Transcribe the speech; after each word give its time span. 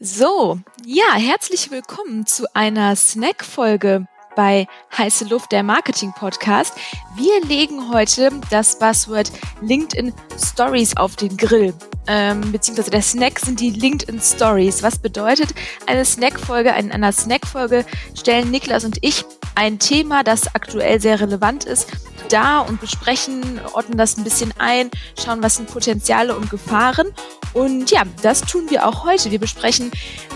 So, 0.00 0.60
ja, 0.86 1.14
herzlich 1.16 1.72
willkommen 1.72 2.24
zu 2.24 2.46
einer 2.54 2.94
Snack-Folge 2.94 4.06
bei 4.36 4.68
Heiße 4.96 5.24
Luft, 5.24 5.50
der 5.50 5.64
Marketing-Podcast. 5.64 6.72
Wir 7.16 7.44
legen 7.48 7.92
heute 7.92 8.30
das 8.48 8.78
Buzzword 8.78 9.32
LinkedIn 9.60 10.14
Stories 10.40 10.96
auf 10.96 11.16
den 11.16 11.36
Grill. 11.36 11.74
Ähm, 12.06 12.52
beziehungsweise 12.52 12.92
der 12.92 13.02
Snack 13.02 13.40
sind 13.40 13.58
die 13.58 13.70
LinkedIn 13.70 14.20
Stories. 14.20 14.84
Was 14.84 15.00
bedeutet 15.00 15.52
eine 15.86 16.04
Snack-Folge? 16.04 16.70
In 16.78 16.92
einer 16.92 17.10
Snack-Folge 17.10 17.84
stellen 18.16 18.52
Niklas 18.52 18.84
und 18.84 18.98
ich 19.00 19.24
ein 19.58 19.80
Thema, 19.80 20.22
das 20.22 20.54
aktuell 20.54 21.00
sehr 21.00 21.18
relevant 21.18 21.64
ist, 21.64 21.88
da 22.28 22.60
und 22.60 22.80
besprechen, 22.80 23.60
ordnen 23.72 23.98
das 23.98 24.16
ein 24.16 24.22
bisschen 24.22 24.54
ein, 24.56 24.88
schauen, 25.20 25.42
was 25.42 25.56
sind 25.56 25.68
Potenziale 25.68 26.36
und 26.36 26.48
Gefahren. 26.48 27.08
Und 27.54 27.90
ja, 27.90 28.04
das 28.22 28.42
tun 28.42 28.70
wir 28.70 28.86
auch 28.86 29.04
heute. 29.04 29.32
Wir 29.32 29.40
besprechen, 29.40 29.90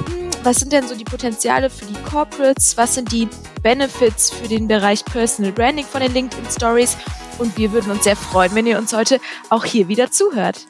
hm, 0.06 0.30
was 0.42 0.56
sind 0.56 0.72
denn 0.72 0.88
so 0.88 0.96
die 0.96 1.04
Potenziale 1.04 1.70
für 1.70 1.84
die 1.84 2.02
Corporates, 2.10 2.76
was 2.76 2.94
sind 2.94 3.12
die 3.12 3.28
Benefits 3.62 4.30
für 4.30 4.48
den 4.48 4.66
Bereich 4.66 5.04
Personal 5.04 5.52
Branding 5.52 5.86
von 5.86 6.00
den 6.00 6.12
LinkedIn 6.12 6.50
Stories. 6.50 6.96
Und 7.38 7.56
wir 7.56 7.70
würden 7.70 7.92
uns 7.92 8.02
sehr 8.02 8.16
freuen, 8.16 8.56
wenn 8.56 8.66
ihr 8.66 8.76
uns 8.76 8.92
heute 8.92 9.20
auch 9.50 9.64
hier 9.64 9.86
wieder 9.86 10.10
zuhört. 10.10 10.66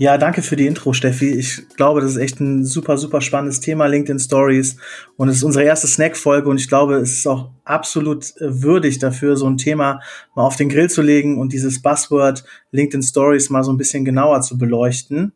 Ja, 0.00 0.16
danke 0.16 0.42
für 0.42 0.54
die 0.54 0.68
Intro, 0.68 0.92
Steffi. 0.92 1.30
Ich 1.30 1.68
glaube, 1.70 2.00
das 2.00 2.12
ist 2.12 2.18
echt 2.18 2.38
ein 2.38 2.64
super, 2.64 2.96
super 2.98 3.20
spannendes 3.20 3.58
Thema, 3.58 3.86
LinkedIn 3.86 4.20
Stories. 4.20 4.76
Und 5.16 5.28
es 5.28 5.38
ist 5.38 5.42
unsere 5.42 5.64
erste 5.64 5.88
Snack-Folge 5.88 6.48
und 6.48 6.60
ich 6.60 6.68
glaube, 6.68 6.94
es 6.98 7.14
ist 7.14 7.26
auch 7.26 7.50
absolut 7.64 8.36
äh, 8.40 8.62
würdig 8.62 9.00
dafür, 9.00 9.36
so 9.36 9.46
ein 9.50 9.56
Thema 9.56 10.00
mal 10.36 10.44
auf 10.44 10.54
den 10.54 10.68
Grill 10.68 10.88
zu 10.88 11.02
legen 11.02 11.40
und 11.40 11.52
dieses 11.52 11.82
Buzzword 11.82 12.44
LinkedIn 12.70 13.02
Stories 13.02 13.50
mal 13.50 13.64
so 13.64 13.72
ein 13.72 13.76
bisschen 13.76 14.04
genauer 14.04 14.40
zu 14.42 14.56
beleuchten. 14.56 15.32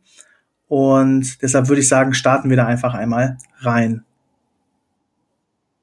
Und 0.69 1.43
deshalb 1.43 1.69
würde 1.69 1.81
ich 1.81 1.89
sagen, 1.89 2.15
starten 2.15 2.49
wir 2.49 2.57
da 2.57 2.67
einfach 2.67 2.95
einmal 2.95 3.39
rein. 3.63 4.05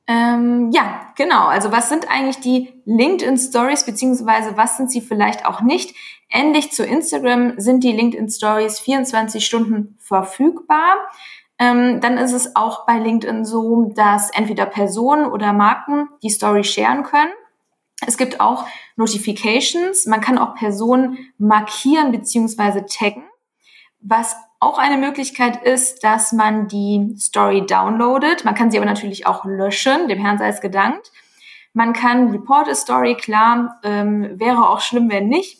Ähm, 0.08 0.71
ja, 0.71 1.02
genau. 1.17 1.47
Also 1.47 1.71
was 1.73 1.89
sind 1.89 2.09
eigentlich 2.09 2.39
die 2.39 2.73
LinkedIn 2.86 3.38
Stories, 3.38 3.86
beziehungsweise 3.86 4.55
was 4.55 4.77
sind 4.77 4.89
sie 4.89 5.02
vielleicht 5.02 5.45
auch 5.45 5.61
nicht? 5.61 5.93
Ähnlich 6.31 6.72
zu 6.72 6.85
Instagram 6.85 7.59
sind 7.59 7.83
die 7.83 7.91
LinkedIn 7.91 8.30
Stories 8.30 8.80
24 8.80 9.44
Stunden 9.44 9.97
verfügbar. 9.99 10.95
Ähm, 11.58 11.99
dann 12.02 12.17
ist 12.17 12.33
es 12.33 12.55
auch 12.55 12.86
bei 12.86 12.99
LinkedIn 12.99 13.44
so, 13.45 13.91
dass 13.95 14.30
entweder 14.30 14.66
Personen 14.66 15.25
oder 15.25 15.53
Marken 15.53 16.08
die 16.21 16.30
Story 16.30 16.63
sharen 16.63 17.03
können. 17.03 17.31
Es 18.05 18.17
gibt 18.17 18.39
auch 18.39 18.66
Notifications. 18.95 20.05
Man 20.05 20.21
kann 20.21 20.38
auch 20.38 20.55
Personen 20.55 21.31
markieren 21.38 22.11
beziehungsweise 22.11 22.86
taggen. 22.86 23.23
Was 23.99 24.36
auch 24.59 24.77
eine 24.77 24.97
Möglichkeit 24.97 25.64
ist, 25.64 26.03
dass 26.03 26.31
man 26.31 26.67
die 26.67 27.16
Story 27.17 27.66
downloadet. 27.66 28.45
Man 28.45 28.55
kann 28.55 28.71
sie 28.71 28.77
aber 28.77 28.86
natürlich 28.86 29.25
auch 29.25 29.45
löschen, 29.45 30.08
dem 30.08 30.19
Herrn 30.19 30.38
sei 30.38 30.49
es 30.49 30.61
gedankt. 30.61 31.11
Man 31.73 31.93
kann 31.93 32.31
Report 32.31 32.67
a 32.67 32.75
Story, 32.75 33.16
klar, 33.16 33.80
ähm, 33.83 34.39
wäre 34.39 34.69
auch 34.69 34.81
schlimm, 34.81 35.09
wenn 35.09 35.27
nicht. 35.27 35.58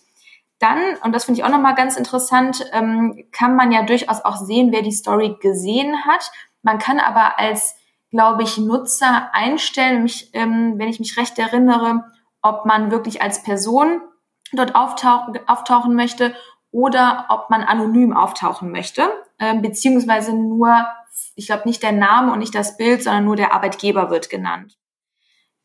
Dann, 0.60 0.96
und 1.04 1.14
das 1.14 1.26
finde 1.26 1.40
ich 1.40 1.46
auch 1.46 1.52
nochmal 1.52 1.76
ganz 1.76 1.96
interessant, 1.96 2.66
ähm, 2.74 3.26
kann 3.32 3.56
man 3.56 3.72
ja 3.72 3.84
durchaus 3.84 4.24
auch 4.24 4.36
sehen, 4.36 4.72
wer 4.72 4.82
die 4.82 4.92
Story 4.92 5.38
gesehen 5.42 6.06
hat. 6.06 6.32
Man 6.62 6.80
kann 6.80 7.00
aber 7.00 7.40
als, 7.40 7.76
glaube 8.12 8.44
ich, 8.44 8.58
Nutzer 8.58 9.30
einstellen, 9.32 10.04
mich, 10.04 10.32
ähm, 10.34 10.74
wenn 10.78 10.90
ich 10.90 11.00
mich 11.00 11.18
recht 11.18 11.40
erinnere, 11.40 12.04
ob 12.42 12.66
man 12.66 12.92
wirklich 12.92 13.22
als 13.22 13.42
Person 13.44 14.02
dort 14.52 14.76
auftauchen, 14.76 15.40
auftauchen 15.48 15.96
möchte 15.96 16.36
oder 16.72 17.26
ob 17.30 17.50
man 17.50 17.64
anonym 17.64 18.16
auftauchen 18.16 18.72
möchte, 18.72 19.10
äh, 19.38 19.56
beziehungsweise 19.56 20.34
nur, 20.34 20.86
ich 21.36 21.48
glaube 21.48 21.68
nicht 21.68 21.84
der 21.84 21.94
Name 21.94 22.34
und 22.34 22.40
nicht 22.40 22.56
das 22.56 22.76
Bild, 22.76 23.02
sondern 23.02 23.26
nur 23.26 23.38
der 23.38 23.54
Arbeitgeber 23.54 24.10
wird 24.10 24.30
genannt. 24.30 24.78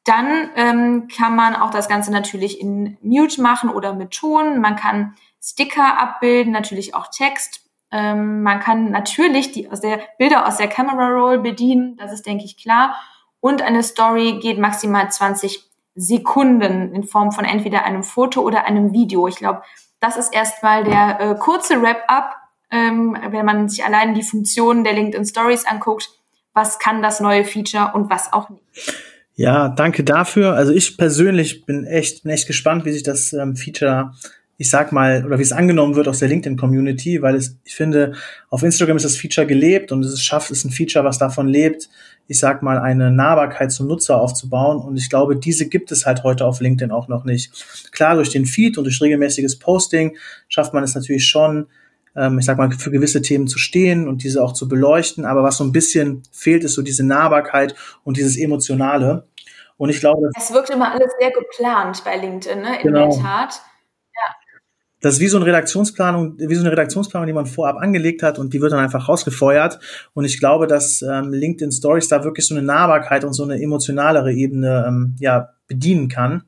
Dann 0.05 0.50
ähm, 0.55 1.08
kann 1.08 1.34
man 1.34 1.56
auch 1.56 1.70
das 1.70 1.88
Ganze 1.88 2.12
natürlich 2.12 2.60
in 2.60 2.98
Mute 3.01 3.40
machen 3.40 3.70
oder 3.70 3.95
mit 3.95 4.11
Ton. 4.11 4.61
Man 4.61 4.77
kann 4.77 5.14
Sticker 5.42 5.98
abbilden, 5.98 6.52
natürlich 6.52 6.95
auch 6.95 7.08
Text. 7.08 7.62
Ähm, 7.90 8.42
man 8.42 8.61
kann 8.61 8.90
natürlich 8.90 9.52
die 9.52 9.70
aus 9.70 9.80
der 9.80 10.01
Bilder 10.18 10.46
aus 10.46 10.58
der 10.58 10.68
Camera 10.68 11.08
Roll 11.08 11.39
bedienen, 11.39 11.96
das 11.96 12.12
ist 12.12 12.27
denke 12.27 12.45
ich 12.45 12.56
klar. 12.56 12.96
Und 13.40 13.62
eine 13.62 13.83
Story 13.83 14.39
geht 14.40 14.58
maximal 14.58 15.11
20 15.11 15.64
Sekunden 15.95 16.95
in 16.95 17.05
Form 17.05 17.30
von 17.30 17.45
entweder 17.45 17.84
einem 17.84 18.02
Foto 18.02 18.40
oder 18.40 18.64
einem 18.64 18.92
Video. 18.92 19.29
Ich 19.29 19.36
glaube, 19.36 19.62
das 20.00 20.17
ist 20.17 20.34
erstmal 20.34 20.83
der 20.84 21.20
äh, 21.20 21.34
kurze 21.39 21.80
Wrap-up, 21.80 22.34
ähm, 22.70 23.17
wenn 23.29 23.46
man 23.46 23.68
sich 23.68 23.84
allein 23.84 24.14
die 24.14 24.23
Funktionen 24.23 24.83
der 24.83 24.95
LinkedIn 24.95 25.24
Stories 25.24 25.67
anguckt. 25.67 26.11
Was 26.52 26.79
kann 26.79 27.00
das 27.00 27.20
neue 27.20 27.45
Feature 27.45 27.92
und 27.95 28.11
was 28.11 28.33
auch 28.33 28.50
nicht? 28.50 28.62
Ja, 29.36 29.68
danke 29.68 30.05
dafür. 30.05 30.55
Also 30.55 30.72
ich 30.72 30.96
persönlich 30.96 31.67
bin 31.67 31.84
echt, 31.84 32.22
bin 32.22 32.33
echt 32.33 32.46
gespannt, 32.46 32.84
wie 32.84 32.92
sich 32.92 33.02
das 33.02 33.33
ähm, 33.33 33.56
Feature 33.56 34.12
ich 34.56 34.70
sag 34.70 34.92
mal, 34.92 35.24
oder 35.27 35.39
wie 35.39 35.42
es 35.42 35.52
angenommen 35.52 35.96
wird 35.96 36.06
aus 36.06 36.20
der 36.20 36.28
LinkedIn-Community, 36.28 37.22
weil 37.22 37.34
es, 37.34 37.58
ich 37.64 37.74
finde, 37.74 38.12
auf 38.50 38.62
Instagram 38.62 38.96
ist 38.96 39.05
das 39.05 39.17
Feature 39.17 39.46
gelebt 39.46 39.90
und 39.90 40.05
es 40.05 40.23
schafft, 40.23 40.50
ist 40.50 40.64
ein 40.64 40.70
Feature, 40.70 41.05
was 41.05 41.18
davon 41.18 41.48
lebt, 41.48 41.89
ich 42.28 42.39
sag 42.39 42.62
mal, 42.62 42.78
eine 42.78 43.11
Nahbarkeit 43.11 43.73
zum 43.73 43.89
Nutzer 43.89 44.20
aufzubauen. 44.20 44.78
Und 44.78 44.96
ich 44.96 45.11
glaube, 45.11 45.36
diese 45.36 45.68
gibt 45.68 45.90
es 45.90 46.06
halt 46.06 46.23
heute 46.23 46.46
auf 46.46 46.61
LinkedIn 46.61 46.92
auch 46.92 47.08
noch 47.08 47.24
nicht. 47.24 47.52
Klar, 47.90 48.14
durch 48.14 48.30
den 48.30 48.46
Feed 48.46 48.78
und 48.78 48.84
durch 48.84 49.02
regelmäßiges 49.02 49.58
Posting 49.58 50.17
schafft 50.48 50.73
man 50.73 50.84
es 50.84 50.94
natürlich 50.94 51.27
schon, 51.27 51.67
ähm, 52.17 52.39
ich 52.39 52.45
sag 52.45 52.58
mal, 52.58 52.70
für 52.70 52.91
gewisse 52.91 53.23
Themen 53.23 53.47
zu 53.47 53.58
stehen 53.58 54.08
und 54.08 54.23
diese 54.23 54.42
auch 54.42 54.52
zu 54.52 54.69
beleuchten. 54.69 55.25
Aber 55.25 55.42
was 55.42 55.57
so 55.57 55.64
ein 55.64 55.73
bisschen 55.73 56.23
fehlt, 56.33 56.64
ist 56.64 56.75
so 56.75 56.83
diese 56.83 57.05
Nahbarkeit 57.05 57.75
und 58.05 58.17
dieses 58.17 58.36
Emotionale. 58.36 59.27
Und 59.77 59.91
ich 59.91 60.01
glaube, 60.01 60.30
es 60.36 60.53
wirkt 60.53 60.70
immer 60.70 60.92
alles 60.92 61.11
sehr 61.19 61.33
geplant 61.33 62.03
bei 62.05 62.17
LinkedIn, 62.17 62.61
ne? 62.61 62.77
In 62.77 62.83
genau. 62.83 63.11
der 63.11 63.20
Tat 63.20 63.61
das 65.05 65.17
ist 65.17 65.20
wie 65.20 65.29
so 65.29 65.36
eine 65.36 65.45
Redaktionsplanung, 65.45 66.39
wie 66.39 66.55
so 66.55 66.63
eine 66.63 66.73
Redaktionsplanung, 66.73 67.27
die 67.27 67.35
man 67.35 67.45
vorab 67.45 67.77
angelegt 67.77 68.23
hat 68.23 68.39
und 68.39 68.55
die 68.55 68.63
wird 68.63 68.73
dann 68.73 68.80
einfach 68.80 69.07
rausgefeuert. 69.07 69.79
Und 70.14 70.24
ich 70.24 70.41
glaube, 70.41 70.67
dass 70.67 71.03
ähm, 71.03 71.30
LinkedIn 71.30 71.73
Stories 71.73 72.08
da 72.08 72.24
wirklich 72.24 72.47
so 72.47 72.55
eine 72.55 72.64
Nahbarkeit 72.64 73.23
und 73.23 73.35
so 73.35 73.42
eine 73.45 73.61
emotionalere 73.61 74.33
Ebene 74.33 74.86
ähm, 74.89 75.14
ja 75.20 75.51
bedienen 75.67 76.08
kann. 76.08 76.42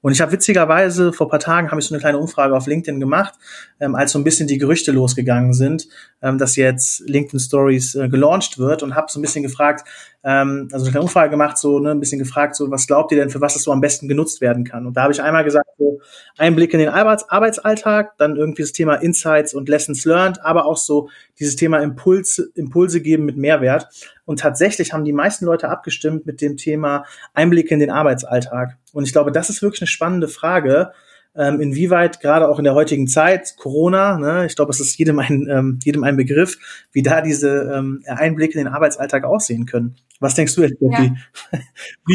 Und 0.00 0.12
ich 0.12 0.20
habe 0.20 0.32
witzigerweise 0.32 1.12
vor 1.12 1.28
paar 1.28 1.38
Tagen 1.38 1.70
habe 1.70 1.80
ich 1.80 1.86
so 1.86 1.94
eine 1.94 2.00
kleine 2.00 2.18
Umfrage 2.18 2.56
auf 2.56 2.66
LinkedIn 2.66 2.98
gemacht, 2.98 3.34
ähm, 3.80 3.94
als 3.94 4.12
so 4.12 4.18
ein 4.18 4.24
bisschen 4.24 4.48
die 4.48 4.58
Gerüchte 4.58 4.92
losgegangen 4.92 5.52
sind, 5.52 5.86
ähm, 6.22 6.38
dass 6.38 6.56
jetzt 6.56 7.00
LinkedIn 7.08 7.38
Stories 7.38 7.94
äh, 7.94 8.08
gelauncht 8.08 8.58
wird 8.58 8.82
und 8.82 8.94
habe 8.94 9.06
so 9.10 9.18
ein 9.18 9.22
bisschen 9.22 9.42
gefragt, 9.42 9.88
ähm, 10.24 10.68
also 10.72 10.84
eine 10.84 10.90
kleine 10.90 11.04
Umfrage 11.04 11.30
gemacht, 11.30 11.58
so 11.58 11.78
ne, 11.78 11.92
ein 11.92 12.00
bisschen 12.00 12.18
gefragt, 12.18 12.56
so 12.56 12.70
was 12.70 12.86
glaubt 12.86 13.12
ihr 13.12 13.18
denn, 13.18 13.30
für 13.30 13.40
was 13.40 13.54
das 13.54 13.62
so 13.62 13.70
am 13.70 13.80
besten 13.80 14.08
genutzt 14.08 14.40
werden 14.40 14.64
kann? 14.64 14.86
Und 14.86 14.96
da 14.96 15.02
habe 15.02 15.12
ich 15.12 15.22
einmal 15.22 15.44
gesagt, 15.44 15.68
so 15.78 16.00
Einblick 16.36 16.72
in 16.72 16.80
den 16.80 16.88
Arbeits 16.88 17.28
Arbeitsalltag, 17.28 18.18
dann 18.18 18.36
irgendwie 18.36 18.62
das 18.62 18.72
Thema 18.72 18.96
Insights 18.96 19.54
und 19.54 19.68
Lessons 19.68 20.04
learned, 20.04 20.44
aber 20.44 20.66
auch 20.66 20.76
so 20.76 21.08
dieses 21.38 21.56
Thema 21.56 21.78
Impuls, 21.78 22.38
Impulse 22.54 23.00
geben 23.00 23.24
mit 23.24 23.36
Mehrwert. 23.36 23.88
Und 24.24 24.40
tatsächlich 24.40 24.92
haben 24.92 25.04
die 25.04 25.12
meisten 25.12 25.44
Leute 25.44 25.68
abgestimmt 25.68 26.26
mit 26.26 26.40
dem 26.40 26.56
Thema 26.56 27.04
Einblick 27.34 27.70
in 27.70 27.78
den 27.78 27.90
Arbeitsalltag. 27.90 28.76
Und 28.92 29.04
ich 29.04 29.12
glaube, 29.12 29.32
das 29.32 29.50
ist 29.50 29.62
wirklich 29.62 29.82
eine 29.82 29.88
spannende 29.88 30.28
Frage, 30.28 30.92
ähm, 31.38 31.60
inwieweit 31.60 32.20
gerade 32.20 32.48
auch 32.48 32.58
in 32.58 32.64
der 32.64 32.74
heutigen 32.74 33.08
Zeit, 33.08 33.56
Corona, 33.56 34.18
ne, 34.18 34.46
ich 34.46 34.56
glaube, 34.56 34.70
es 34.70 34.80
ist 34.80 34.96
jedem 34.96 35.18
ein, 35.18 35.46
ähm, 35.50 35.78
jedem 35.84 36.04
ein 36.04 36.16
Begriff, 36.16 36.58
wie 36.92 37.02
da 37.02 37.20
diese 37.20 37.72
ähm, 37.74 38.02
Einblicke 38.06 38.58
in 38.58 38.64
den 38.64 38.74
Arbeitsalltag 38.74 39.24
aussehen 39.24 39.66
können. 39.66 39.96
Was 40.20 40.34
denkst 40.34 40.54
du, 40.54 40.66
Steffi? 40.66 41.12
Ja, 41.50 41.60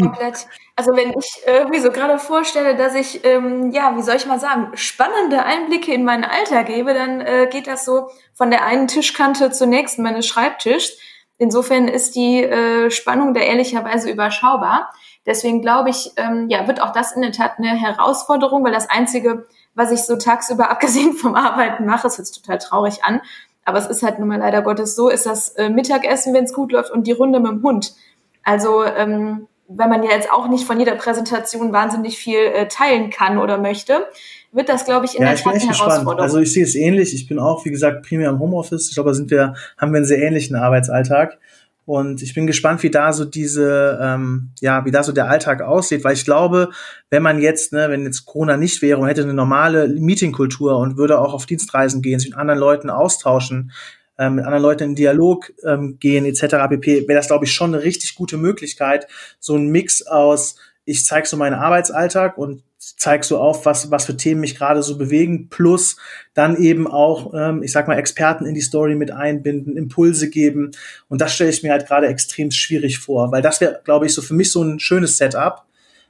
komplett. 0.00 0.46
Also 0.74 0.90
wenn 0.96 1.10
ich 1.10 1.42
irgendwie 1.46 1.78
so 1.78 1.90
gerade 1.90 2.18
vorstelle, 2.18 2.76
dass 2.76 2.94
ich, 2.94 3.24
ähm, 3.24 3.70
ja, 3.70 3.96
wie 3.96 4.02
soll 4.02 4.16
ich 4.16 4.26
mal 4.26 4.40
sagen, 4.40 4.72
spannende 4.74 5.44
Einblicke 5.44 5.92
in 5.92 6.04
meinen 6.04 6.24
Alltag 6.24 6.66
gebe, 6.66 6.94
dann 6.94 7.20
äh, 7.20 7.48
geht 7.50 7.66
das 7.66 7.84
so 7.84 8.08
von 8.34 8.50
der 8.50 8.64
einen 8.66 8.88
Tischkante 8.88 9.50
zur 9.50 9.68
nächsten 9.68 10.02
meines 10.02 10.26
Schreibtischs. 10.26 10.98
Insofern 11.38 11.88
ist 11.88 12.16
die 12.16 12.42
äh, 12.42 12.90
Spannung 12.90 13.34
da 13.34 13.40
ehrlicherweise 13.40 14.10
überschaubar. 14.10 14.92
Deswegen 15.26 15.62
glaube 15.62 15.90
ich, 15.90 16.12
ähm, 16.16 16.48
ja, 16.48 16.66
wird 16.66 16.82
auch 16.82 16.92
das 16.92 17.12
in 17.12 17.22
der 17.22 17.32
Tat 17.32 17.52
eine 17.58 17.68
Herausforderung, 17.68 18.64
weil 18.64 18.72
das 18.72 18.90
Einzige, 18.90 19.46
was 19.74 19.92
ich 19.92 20.02
so 20.02 20.16
tagsüber 20.16 20.70
abgesehen 20.70 21.12
vom 21.14 21.34
Arbeiten 21.34 21.86
mache, 21.86 22.06
es 22.06 22.18
hört 22.18 22.26
sich 22.26 22.42
total 22.42 22.58
traurig 22.58 23.04
an, 23.04 23.20
aber 23.64 23.78
es 23.78 23.86
ist 23.86 24.02
halt 24.02 24.18
nun 24.18 24.28
mal 24.28 24.38
leider 24.38 24.62
Gottes 24.62 24.96
so, 24.96 25.08
ist 25.08 25.26
das 25.26 25.50
äh, 25.50 25.68
Mittagessen, 25.68 26.34
wenn 26.34 26.44
es 26.44 26.52
gut 26.52 26.72
läuft, 26.72 26.90
und 26.90 27.06
die 27.06 27.12
Runde 27.12 27.38
mit 27.38 27.52
dem 27.52 27.62
Hund. 27.62 27.94
Also 28.42 28.84
ähm, 28.84 29.46
wenn 29.68 29.88
man 29.88 30.02
ja 30.02 30.10
jetzt 30.10 30.30
auch 30.30 30.48
nicht 30.48 30.64
von 30.64 30.78
jeder 30.78 30.96
Präsentation 30.96 31.72
wahnsinnig 31.72 32.18
viel 32.18 32.38
äh, 32.38 32.68
teilen 32.68 33.10
kann 33.10 33.38
oder 33.38 33.58
möchte, 33.58 34.06
wird 34.50 34.68
das, 34.68 34.84
glaube 34.84 35.06
ich, 35.06 35.16
in 35.16 35.22
ja, 35.22 35.30
der 35.30 35.36
Tat 35.38 35.54
eine 35.54 35.60
Herausforderung. 35.60 36.04
Gespannt. 36.04 36.20
Also 36.20 36.38
ich 36.40 36.52
sehe 36.52 36.64
es 36.64 36.74
ähnlich. 36.74 37.14
Ich 37.14 37.26
bin 37.26 37.38
auch, 37.38 37.64
wie 37.64 37.70
gesagt, 37.70 38.06
primär 38.06 38.28
im 38.28 38.38
Homeoffice. 38.38 38.88
Ich 38.88 38.94
glaube, 38.94 39.10
da 39.10 39.14
sind 39.14 39.30
wir, 39.30 39.54
haben 39.78 39.92
wir 39.92 39.98
einen 39.98 40.04
sehr 40.04 40.18
ähnlichen 40.18 40.56
Arbeitsalltag. 40.56 41.38
Und 41.84 42.22
ich 42.22 42.34
bin 42.34 42.46
gespannt, 42.46 42.82
wie 42.82 42.90
da 42.90 43.12
so 43.12 43.24
diese, 43.24 43.98
ähm, 44.00 44.50
ja, 44.60 44.84
wie 44.84 44.92
da 44.92 45.02
so 45.02 45.12
der 45.12 45.28
Alltag 45.28 45.62
aussieht, 45.62 46.04
weil 46.04 46.14
ich 46.14 46.24
glaube, 46.24 46.70
wenn 47.10 47.22
man 47.22 47.40
jetzt, 47.40 47.72
ne, 47.72 47.88
wenn 47.90 48.04
jetzt 48.04 48.24
Corona 48.24 48.56
nicht 48.56 48.82
wäre 48.82 48.98
und 48.98 49.08
hätte 49.08 49.22
eine 49.22 49.34
normale 49.34 49.88
Meetingkultur 49.88 50.78
und 50.78 50.96
würde 50.96 51.18
auch 51.18 51.34
auf 51.34 51.46
Dienstreisen 51.46 52.00
gehen, 52.00 52.20
sich 52.20 52.30
mit 52.30 52.38
anderen 52.38 52.60
Leuten 52.60 52.88
austauschen, 52.88 53.72
ähm, 54.18 54.36
mit 54.36 54.44
anderen 54.44 54.62
Leuten 54.62 54.84
in 54.84 54.94
Dialog 54.94 55.52
ähm, 55.64 55.98
gehen 55.98 56.24
etc. 56.24 56.68
pp. 56.68 57.08
wäre 57.08 57.18
das 57.18 57.26
glaube 57.26 57.46
ich 57.46 57.52
schon 57.52 57.74
eine 57.74 57.82
richtig 57.82 58.14
gute 58.14 58.36
Möglichkeit, 58.36 59.08
so 59.40 59.56
ein 59.56 59.68
Mix 59.68 60.02
aus 60.02 60.56
ich 60.84 61.04
zeige 61.04 61.28
so 61.28 61.36
meinen 61.36 61.54
Arbeitsalltag 61.54 62.38
und 62.38 62.62
zeige 62.78 63.24
so 63.24 63.38
auf, 63.38 63.64
was, 63.64 63.90
was 63.92 64.06
für 64.06 64.16
Themen 64.16 64.40
mich 64.40 64.56
gerade 64.56 64.82
so 64.82 64.98
bewegen, 64.98 65.48
plus 65.48 65.96
dann 66.34 66.56
eben 66.56 66.88
auch, 66.88 67.32
ähm, 67.34 67.62
ich 67.62 67.70
sag 67.70 67.86
mal, 67.86 67.98
Experten 67.98 68.44
in 68.44 68.54
die 68.54 68.60
Story 68.60 68.96
mit 68.96 69.12
einbinden, 69.12 69.76
Impulse 69.76 70.28
geben. 70.30 70.72
Und 71.08 71.20
das 71.20 71.34
stelle 71.34 71.50
ich 71.50 71.62
mir 71.62 71.70
halt 71.70 71.86
gerade 71.86 72.08
extrem 72.08 72.50
schwierig 72.50 72.98
vor, 72.98 73.30
weil 73.30 73.42
das 73.42 73.60
wäre, 73.60 73.80
glaube 73.84 74.06
ich, 74.06 74.14
so 74.14 74.22
für 74.22 74.34
mich 74.34 74.50
so 74.50 74.62
ein 74.62 74.80
schönes 74.80 75.16
Setup. 75.16 75.64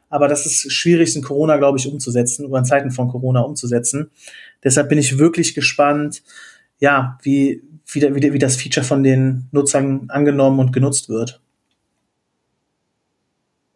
Aber 0.09 0.29
das 0.29 0.47
ist 0.47 0.73
schwierig 0.73 1.15
in 1.17 1.23
Corona, 1.23 1.57
glaube 1.57 1.79
ich, 1.79 1.87
umzusetzen 1.87 2.47
oder 2.47 2.59
in 2.59 2.65
Zeiten 2.65 2.91
von 2.91 3.09
Corona 3.09 3.41
umzusetzen. 3.41 4.11
Deshalb 4.63 4.89
bin 4.89 4.99
ich 4.99 5.19
wirklich 5.19 5.55
gespannt, 5.55 6.23
ja, 6.79 7.19
wie, 7.23 7.63
wie, 7.87 8.15
wie, 8.15 8.33
wie 8.33 8.39
das 8.39 8.57
Feature 8.57 8.85
von 8.85 9.03
den 9.03 9.49
Nutzern 9.53 10.07
angenommen 10.09 10.59
und 10.59 10.73
genutzt 10.73 11.09
wird. 11.09 11.41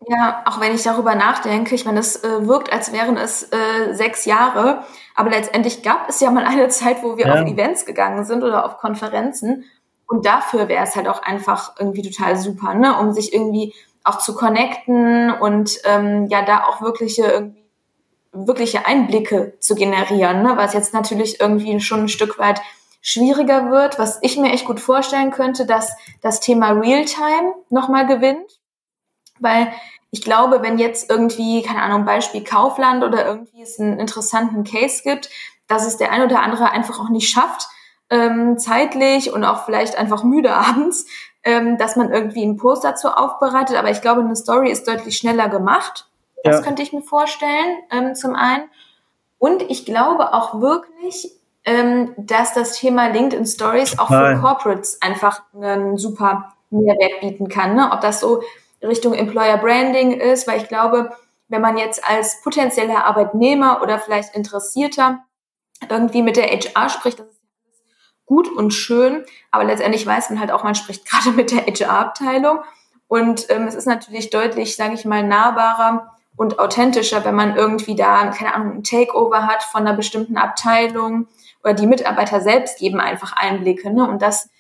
Ja, 0.08 0.44
auch 0.46 0.60
wenn 0.60 0.74
ich 0.74 0.84
darüber 0.84 1.14
nachdenke, 1.14 1.74
ich 1.74 1.84
meine, 1.84 1.98
es 1.98 2.22
äh, 2.22 2.46
wirkt, 2.46 2.72
als 2.72 2.92
wären 2.92 3.16
es 3.16 3.50
äh, 3.50 3.92
sechs 3.92 4.24
Jahre, 4.24 4.84
aber 5.16 5.30
letztendlich 5.30 5.82
gab 5.82 6.08
es 6.08 6.20
ja 6.20 6.30
mal 6.30 6.44
eine 6.44 6.68
Zeit, 6.70 7.02
wo 7.02 7.16
wir 7.16 7.26
ja. 7.26 7.34
auf 7.34 7.48
Events 7.48 7.86
gegangen 7.86 8.24
sind 8.24 8.44
oder 8.44 8.64
auf 8.64 8.78
Konferenzen. 8.78 9.64
Und 10.06 10.24
dafür 10.24 10.68
wäre 10.68 10.84
es 10.84 10.94
halt 10.94 11.08
auch 11.08 11.22
einfach 11.22 11.74
irgendwie 11.80 12.02
total 12.02 12.36
super, 12.36 12.74
ne? 12.74 12.96
um 12.98 13.12
sich 13.12 13.32
irgendwie 13.34 13.74
auch 14.04 14.18
zu 14.18 14.36
connecten 14.36 15.32
und 15.32 15.78
ähm, 15.84 16.28
ja, 16.28 16.42
da 16.42 16.64
auch 16.64 16.80
wirkliche 16.80 17.24
irgendwie 17.24 17.66
wirkliche 18.44 18.86
Einblicke 18.86 19.54
zu 19.60 19.74
generieren, 19.74 20.42
ne? 20.42 20.52
was 20.56 20.74
jetzt 20.74 20.92
natürlich 20.92 21.40
irgendwie 21.40 21.80
schon 21.80 22.00
ein 22.00 22.08
Stück 22.08 22.38
weit 22.38 22.60
schwieriger 23.00 23.70
wird, 23.70 23.98
was 23.98 24.18
ich 24.22 24.36
mir 24.36 24.52
echt 24.52 24.66
gut 24.66 24.80
vorstellen 24.80 25.30
könnte, 25.30 25.64
dass 25.64 25.96
das 26.22 26.40
Thema 26.40 26.72
Realtime 26.72 27.54
nochmal 27.70 28.06
gewinnt, 28.06 28.55
weil 29.40 29.72
ich 30.10 30.22
glaube, 30.22 30.62
wenn 30.62 30.78
jetzt 30.78 31.10
irgendwie, 31.10 31.62
keine 31.62 31.82
Ahnung, 31.82 32.04
Beispiel 32.04 32.42
Kaufland 32.42 33.04
oder 33.04 33.26
irgendwie 33.26 33.62
es 33.62 33.78
einen 33.78 33.98
interessanten 33.98 34.64
Case 34.64 35.02
gibt, 35.02 35.28
dass 35.68 35.86
es 35.86 35.96
der 35.96 36.12
ein 36.12 36.22
oder 36.22 36.42
andere 36.42 36.70
einfach 36.70 37.00
auch 37.00 37.08
nicht 37.08 37.28
schafft, 37.28 37.68
ähm, 38.08 38.56
zeitlich 38.58 39.32
und 39.32 39.44
auch 39.44 39.64
vielleicht 39.64 39.96
einfach 39.96 40.22
müde 40.22 40.52
abends, 40.54 41.06
ähm, 41.42 41.78
dass 41.78 41.96
man 41.96 42.12
irgendwie 42.12 42.42
einen 42.42 42.56
Post 42.56 42.84
dazu 42.84 43.08
aufbereitet. 43.08 43.76
Aber 43.76 43.90
ich 43.90 44.00
glaube, 44.00 44.20
eine 44.20 44.36
Story 44.36 44.70
ist 44.70 44.88
deutlich 44.88 45.16
schneller 45.16 45.48
gemacht. 45.48 46.08
Das 46.44 46.56
ja. 46.58 46.62
könnte 46.62 46.82
ich 46.82 46.92
mir 46.92 47.02
vorstellen, 47.02 47.78
ähm, 47.90 48.14
zum 48.14 48.34
einen. 48.34 48.64
Und 49.38 49.62
ich 49.62 49.84
glaube 49.84 50.32
auch 50.32 50.60
wirklich, 50.60 51.32
ähm, 51.64 52.14
dass 52.16 52.54
das 52.54 52.78
Thema 52.78 53.08
LinkedIn 53.08 53.44
Stories 53.44 53.98
auch 53.98 54.08
Nein. 54.08 54.36
für 54.36 54.42
Corporates 54.42 55.02
einfach 55.02 55.42
einen 55.54 55.98
super 55.98 56.52
Mehrwert 56.70 57.20
bieten 57.20 57.48
kann. 57.48 57.74
Ne? 57.74 57.90
Ob 57.92 58.00
das 58.00 58.20
so 58.20 58.42
Richtung 58.86 59.14
Employer 59.14 59.58
Branding 59.58 60.12
ist, 60.12 60.46
weil 60.46 60.60
ich 60.60 60.68
glaube, 60.68 61.10
wenn 61.48 61.60
man 61.60 61.76
jetzt 61.76 62.08
als 62.08 62.40
potenzieller 62.42 63.04
Arbeitnehmer 63.04 63.80
oder 63.82 63.98
vielleicht 63.98 64.34
Interessierter 64.34 65.24
irgendwie 65.88 66.22
mit 66.22 66.36
der 66.36 66.48
HR 66.48 66.88
spricht, 66.88 67.18
das 67.18 67.26
ist 67.26 67.40
gut 68.24 68.48
und 68.48 68.72
schön, 68.72 69.24
aber 69.50 69.64
letztendlich 69.64 70.06
weiß 70.06 70.30
man 70.30 70.40
halt 70.40 70.50
auch, 70.50 70.64
man 70.64 70.74
spricht 70.74 71.06
gerade 71.10 71.30
mit 71.30 71.50
der 71.50 71.66
HR-Abteilung 71.66 72.60
und 73.08 73.46
ähm, 73.50 73.66
es 73.66 73.74
ist 73.74 73.86
natürlich 73.86 74.30
deutlich, 74.30 74.76
sage 74.76 74.94
ich 74.94 75.04
mal, 75.04 75.22
nahbarer 75.22 76.12
und 76.36 76.58
authentischer, 76.58 77.24
wenn 77.24 77.34
man 77.34 77.56
irgendwie 77.56 77.96
da, 77.96 78.26
keine 78.28 78.54
Ahnung, 78.54 78.72
ein 78.76 78.82
Takeover 78.82 79.46
hat 79.46 79.62
von 79.62 79.86
einer 79.86 79.96
bestimmten 79.96 80.36
Abteilung 80.36 81.28
oder 81.62 81.74
die 81.74 81.86
Mitarbeiter 81.86 82.40
selbst 82.40 82.78
geben 82.78 83.00
einfach 83.00 83.32
Einblicke. 83.32 83.90
Ne? 83.90 84.08
Und 84.08 84.20
das 84.20 84.50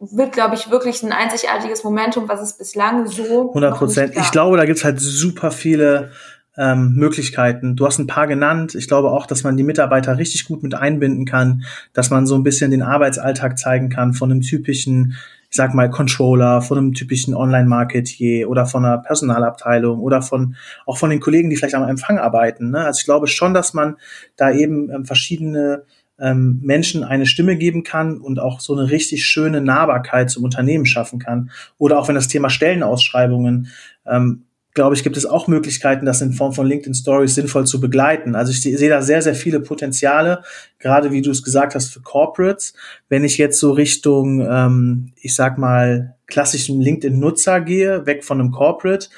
wird, 0.00 0.32
glaube 0.32 0.54
ich, 0.54 0.70
wirklich 0.70 1.02
ein 1.02 1.12
einzigartiges 1.12 1.82
Momentum, 1.82 2.28
was 2.28 2.40
es 2.40 2.56
bislang 2.56 3.06
so. 3.06 3.48
100 3.48 3.76
Prozent. 3.76 4.16
Ich 4.16 4.30
glaube, 4.30 4.56
da 4.56 4.64
gibt's 4.64 4.84
halt 4.84 5.00
super 5.00 5.50
viele 5.50 6.10
ähm, 6.56 6.94
Möglichkeiten. 6.94 7.76
Du 7.76 7.86
hast 7.86 7.98
ein 7.98 8.06
paar 8.06 8.26
genannt. 8.26 8.74
Ich 8.74 8.88
glaube 8.88 9.10
auch, 9.10 9.26
dass 9.26 9.44
man 9.44 9.56
die 9.56 9.62
Mitarbeiter 9.62 10.18
richtig 10.18 10.44
gut 10.46 10.62
mit 10.62 10.74
einbinden 10.74 11.24
kann, 11.24 11.64
dass 11.92 12.10
man 12.10 12.26
so 12.26 12.34
ein 12.34 12.42
bisschen 12.42 12.70
den 12.70 12.82
Arbeitsalltag 12.82 13.58
zeigen 13.58 13.88
kann 13.88 14.12
von 14.12 14.30
einem 14.30 14.40
typischen, 14.40 15.14
ich 15.50 15.56
sag 15.56 15.74
mal, 15.74 15.90
Controller, 15.90 16.60
von 16.62 16.78
einem 16.78 16.94
typischen 16.94 17.34
Online-Marketier 17.34 18.48
oder 18.48 18.66
von 18.66 18.84
einer 18.84 18.98
Personalabteilung 18.98 20.00
oder 20.00 20.22
von 20.22 20.56
auch 20.84 20.98
von 20.98 21.10
den 21.10 21.20
Kollegen, 21.20 21.48
die 21.48 21.56
vielleicht 21.56 21.76
am 21.76 21.88
Empfang 21.88 22.18
arbeiten. 22.18 22.70
Ne? 22.70 22.84
Also 22.84 22.98
ich 22.98 23.04
glaube 23.04 23.28
schon, 23.28 23.54
dass 23.54 23.72
man 23.72 23.96
da 24.36 24.50
eben 24.50 24.90
ähm, 24.90 25.04
verschiedene 25.04 25.84
ähm, 26.20 26.60
Menschen 26.62 27.04
eine 27.04 27.26
Stimme 27.26 27.56
geben 27.56 27.84
kann 27.84 28.18
und 28.18 28.40
auch 28.40 28.60
so 28.60 28.76
eine 28.76 28.90
richtig 28.90 29.24
schöne 29.24 29.60
Nahbarkeit 29.60 30.30
zum 30.30 30.44
Unternehmen 30.44 30.86
schaffen 30.86 31.18
kann. 31.18 31.50
Oder 31.78 31.98
auch 31.98 32.08
wenn 32.08 32.14
das 32.14 32.28
Thema 32.28 32.50
Stellenausschreibungen, 32.50 33.68
ähm, 34.06 34.44
glaube 34.74 34.94
ich, 34.94 35.02
gibt 35.02 35.16
es 35.16 35.26
auch 35.26 35.48
Möglichkeiten, 35.48 36.06
das 36.06 36.20
in 36.20 36.32
Form 36.32 36.52
von 36.52 36.66
LinkedIn 36.66 36.94
Stories 36.94 37.34
sinnvoll 37.34 37.66
zu 37.66 37.80
begleiten. 37.80 38.36
Also 38.36 38.52
ich 38.52 38.60
sehe 38.60 38.88
da 38.88 39.02
sehr, 39.02 39.22
sehr 39.22 39.34
viele 39.34 39.58
Potenziale, 39.58 40.42
gerade 40.78 41.10
wie 41.10 41.22
du 41.22 41.32
es 41.32 41.42
gesagt 41.42 41.74
hast, 41.74 41.92
für 41.92 42.00
Corporates. 42.00 42.74
Wenn 43.08 43.24
ich 43.24 43.38
jetzt 43.38 43.58
so 43.58 43.72
Richtung, 43.72 44.46
ähm, 44.48 45.12
ich 45.16 45.34
sag 45.34 45.58
mal, 45.58 46.14
klassischen 46.28 46.80
LinkedIn-Nutzer 46.80 47.60
gehe, 47.60 48.06
weg 48.06 48.24
von 48.24 48.38
einem 48.38 48.52
Corporate, 48.52 49.08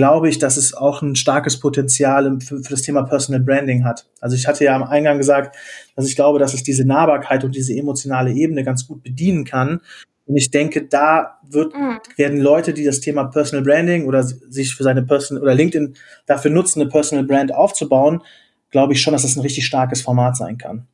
glaube 0.00 0.30
ich, 0.30 0.38
dass 0.38 0.56
es 0.56 0.72
auch 0.72 1.02
ein 1.02 1.14
starkes 1.14 1.60
Potenzial 1.60 2.38
für, 2.40 2.62
für, 2.62 2.70
das 2.70 2.80
Thema 2.80 3.02
Personal 3.02 3.42
Branding 3.42 3.84
hat. 3.84 4.06
Also 4.18 4.34
ich 4.34 4.46
hatte 4.46 4.64
ja 4.64 4.74
am 4.74 4.82
Eingang 4.82 5.18
gesagt, 5.18 5.54
dass 5.94 6.08
ich 6.08 6.16
glaube, 6.16 6.38
dass 6.38 6.54
es 6.54 6.62
diese 6.62 6.86
Nahbarkeit 6.86 7.44
und 7.44 7.54
diese 7.54 7.74
emotionale 7.74 8.32
Ebene 8.32 8.64
ganz 8.64 8.86
gut 8.86 9.02
bedienen 9.02 9.44
kann. 9.44 9.82
Und 10.24 10.36
ich 10.38 10.50
denke, 10.50 10.86
da 10.86 11.38
wird, 11.46 11.74
mhm. 11.74 11.98
werden 12.16 12.40
Leute, 12.40 12.72
die 12.72 12.82
das 12.84 13.00
Thema 13.00 13.24
Personal 13.24 13.62
Branding 13.62 14.06
oder 14.06 14.22
sich 14.22 14.74
für 14.74 14.84
seine 14.84 15.02
Personal 15.02 15.42
oder 15.42 15.54
LinkedIn 15.54 15.94
dafür 16.24 16.50
nutzen, 16.50 16.80
eine 16.80 16.88
Personal 16.88 17.26
Brand 17.26 17.54
aufzubauen, 17.54 18.22
glaube 18.70 18.94
ich 18.94 19.02
schon, 19.02 19.12
dass 19.12 19.20
das 19.20 19.36
ein 19.36 19.42
richtig 19.42 19.66
starkes 19.66 20.00
Format 20.00 20.34
sein 20.34 20.56
kann. 20.56 20.86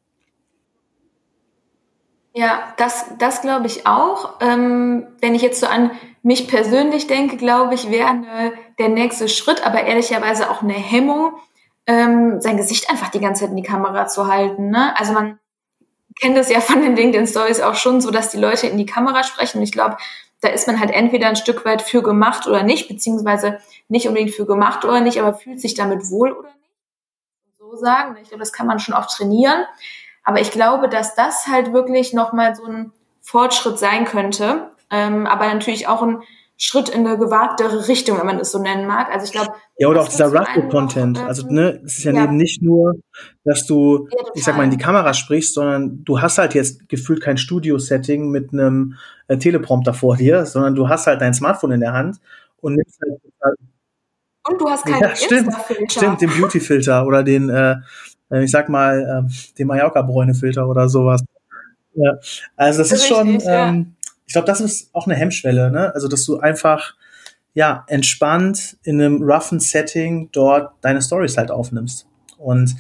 Ja, 2.39 2.75
das, 2.77 3.07
das 3.17 3.41
glaube 3.41 3.67
ich 3.67 3.87
auch. 3.87 4.35
Ähm, 4.41 5.07
wenn 5.23 5.35
ich 5.35 5.41
jetzt 5.41 5.59
so 5.59 5.67
an 5.67 5.91
mich 6.23 6.49
persönlich 6.49 7.07
denke, 7.07 7.39
glaube 7.39 7.75
ich, 7.75 7.91
wäre 7.91 8.13
ne, 8.13 8.53
der 8.79 8.91
nächste 8.91 9.27
Schritt, 9.31 9.67
aber 9.67 9.85
ehrlicherweise 9.85 10.51
auch 10.51 10.61
eine 10.61 10.75
Hemmung, 10.75 11.33
ähm, 11.87 12.43
sein 12.43 12.59
Gesicht 12.59 12.91
einfach 12.91 13.09
die 13.09 13.21
ganze 13.21 13.41
Zeit 13.41 13.53
in 13.53 13.57
die 13.57 13.63
Kamera 13.63 14.07
zu 14.07 14.27
halten. 14.27 14.69
Ne? 14.69 14.95
Also 14.99 15.15
man 15.15 15.39
kennt 16.21 16.37
es 16.37 16.51
ja 16.51 16.61
von 16.61 16.83
den 16.83 16.95
LinkedIn 16.95 17.27
Stories 17.27 17.63
auch 17.63 17.75
schon 17.75 18.03
so, 18.03 18.11
dass 18.11 18.33
die 18.33 18.39
Leute 18.39 18.67
in 18.67 18.77
die 18.77 18.85
Kamera 18.85 19.25
sprechen. 19.25 19.63
Ich 19.63 19.73
glaube, 19.73 19.97
da 20.43 20.49
ist 20.49 20.67
man 20.67 20.79
halt 20.79 20.91
entweder 20.91 21.29
ein 21.29 21.37
Stück 21.37 21.65
weit 21.65 21.81
für 21.81 22.03
gemacht 22.03 22.47
oder 22.47 22.63
nicht, 22.63 22.87
beziehungsweise 22.87 23.61
nicht 23.89 24.09
unbedingt 24.09 24.35
für 24.35 24.45
gemacht 24.45 24.85
oder 24.85 25.01
nicht, 25.01 25.19
aber 25.19 25.33
fühlt 25.33 25.63
sich 25.63 25.73
damit 25.73 26.11
wohl 26.11 26.33
oder 26.33 26.49
nicht. 26.51 26.71
So 27.59 27.77
sagen. 27.77 28.15
Ich 28.21 28.29
glaube, 28.29 28.41
das 28.41 28.53
kann 28.53 28.67
man 28.67 28.79
schon 28.79 28.95
auch 28.95 29.07
trainieren. 29.07 29.65
Aber 30.27 30.41
ich 30.41 30.51
glaube, 30.51 30.89
dass 30.89 31.15
das 31.15 31.47
halt 31.47 31.73
wirklich 31.73 32.13
nochmal 32.13 32.55
so 32.57 32.65
ein 32.65 32.93
Fortschritt 33.23 33.79
sein 33.79 34.05
könnte. 34.05 34.71
Ähm, 34.91 35.25
aber 35.27 35.47
natürlich 35.47 35.87
auch 35.87 36.03
ein 36.03 36.19
Schritt 36.59 36.89
in 36.89 37.07
eine 37.07 37.17
gewagtere 37.17 37.87
Richtung, 37.87 38.19
wenn 38.19 38.27
man 38.27 38.41
es 38.41 38.51
so 38.51 38.61
nennen 38.61 38.87
mag. 38.87 39.09
Also 39.13 39.25
ich 39.25 39.33
glaube. 39.33 39.53
Ja, 39.79 39.89
oder 39.89 40.03
auch 40.03 40.09
dieser 40.09 40.33
Ruffle-Content. 40.35 41.21
Also, 41.21 41.47
ne, 41.49 41.81
es 41.85 41.99
ist 41.99 42.05
ja, 42.05 42.13
ja, 42.13 42.25
eben 42.25 42.37
nicht 42.37 42.61
nur, 42.61 42.95
dass 43.45 43.67
du, 43.67 44.09
ja, 44.11 44.25
ich 44.35 44.43
sag 44.43 44.57
mal, 44.57 44.65
in 44.65 44.71
die 44.71 44.79
Kamera 44.79 45.15
sprichst, 45.15 45.55
sondern 45.55 46.03
du 46.05 46.21
hast 46.21 46.39
halt 46.39 46.55
jetzt 46.55 46.89
gefühlt 46.89 47.23
kein 47.23 47.37
Studio-Setting 47.37 48.29
mit 48.31 48.53
einem 48.53 48.95
äh, 49.29 49.37
Teleprompter 49.37 49.95
vor 49.95 50.17
dir, 50.17 50.45
sondern 50.45 50.75
du 50.75 50.89
hast 50.89 51.07
halt 51.07 51.21
dein 51.21 51.35
Smartphone 51.35 51.73
in 51.73 51.81
der 51.81 51.93
Hand 51.93 52.17
und 52.61 52.75
nimmst 52.75 52.99
halt. 53.01 53.21
Und 54.49 54.61
du 54.61 54.69
hast 54.69 54.87
keinen 54.87 55.03
ja, 55.03 55.15
stimmt, 55.15 55.55
stimmt, 55.89 56.21
den 56.21 56.31
Beauty-Filter 56.31 57.07
oder 57.07 57.23
den, 57.23 57.49
äh, 57.49 57.77
ich 58.31 58.51
sag 58.51 58.69
mal, 58.69 59.27
äh, 59.29 59.55
den 59.59 59.67
Mallorca-Bräune-Filter 59.67 60.69
oder 60.69 60.89
sowas. 60.89 61.23
Ja, 61.95 62.19
also 62.57 62.81
das, 62.81 62.91
das 62.91 63.01
ist 63.01 63.09
schon, 63.09 63.29
richtig, 63.29 63.49
ähm, 63.51 63.95
ich 64.27 64.33
glaube, 64.33 64.47
das 64.47 64.61
ist 64.61 64.91
auch 64.93 65.07
eine 65.07 65.15
Hemmschwelle, 65.15 65.71
ne? 65.71 65.95
Also, 65.95 66.09
dass 66.09 66.25
du 66.25 66.39
einfach, 66.39 66.95
ja, 67.55 67.85
entspannt 67.89 68.77
in 68.83 69.01
einem 69.01 69.23
roughen 69.23 69.61
Setting 69.61 70.29
dort 70.33 70.73
deine 70.83 71.01
Stories 71.01 71.37
halt 71.37 71.51
aufnimmst 71.51 72.07
und 72.39 72.75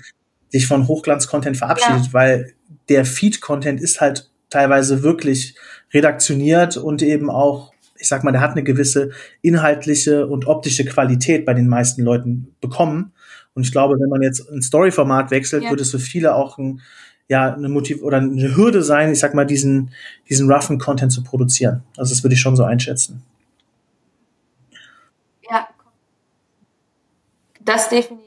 dich 0.52 0.66
von 0.66 0.86
Hochglanz-Content 0.86 1.56
verabschiedet, 1.56 2.06
ja. 2.06 2.12
weil 2.12 2.52
der 2.88 3.04
Feed-Content 3.04 3.80
ist 3.80 4.00
halt 4.00 4.30
teilweise 4.50 5.02
wirklich 5.02 5.56
redaktioniert 5.92 6.76
und 6.76 7.02
eben 7.02 7.30
auch, 7.30 7.72
ich 7.98 8.08
sag 8.08 8.22
mal, 8.22 8.32
der 8.32 8.40
hat 8.40 8.52
eine 8.52 8.62
gewisse 8.62 9.10
inhaltliche 9.42 10.26
und 10.26 10.46
optische 10.46 10.84
Qualität 10.84 11.44
bei 11.46 11.54
den 11.54 11.68
meisten 11.68 12.02
Leuten 12.02 12.54
bekommen. 12.60 13.12
Und 13.56 13.64
ich 13.64 13.72
glaube, 13.72 13.98
wenn 13.98 14.08
man 14.08 14.22
jetzt 14.22 14.48
ein 14.50 14.62
Story-Format 14.62 15.32
wechselt, 15.32 15.64
ja. 15.64 15.70
wird 15.70 15.80
es 15.80 15.90
für 15.90 15.98
viele 15.98 16.34
auch 16.36 16.58
ein, 16.58 16.82
ja, 17.26 17.52
eine 17.52 17.68
Motiv 17.68 18.02
oder 18.02 18.18
eine 18.18 18.54
Hürde 18.54 18.82
sein, 18.82 19.10
ich 19.10 19.18
sag 19.18 19.34
mal, 19.34 19.46
diesen, 19.46 19.90
diesen 20.28 20.50
roughen 20.50 20.78
Content 20.78 21.10
zu 21.10 21.24
produzieren. 21.24 21.82
Also 21.96 22.14
das 22.14 22.22
würde 22.22 22.34
ich 22.34 22.40
schon 22.40 22.54
so 22.54 22.62
einschätzen. 22.62 23.22
Ja, 25.50 25.66
das 27.64 27.88
definitiv. 27.88 28.26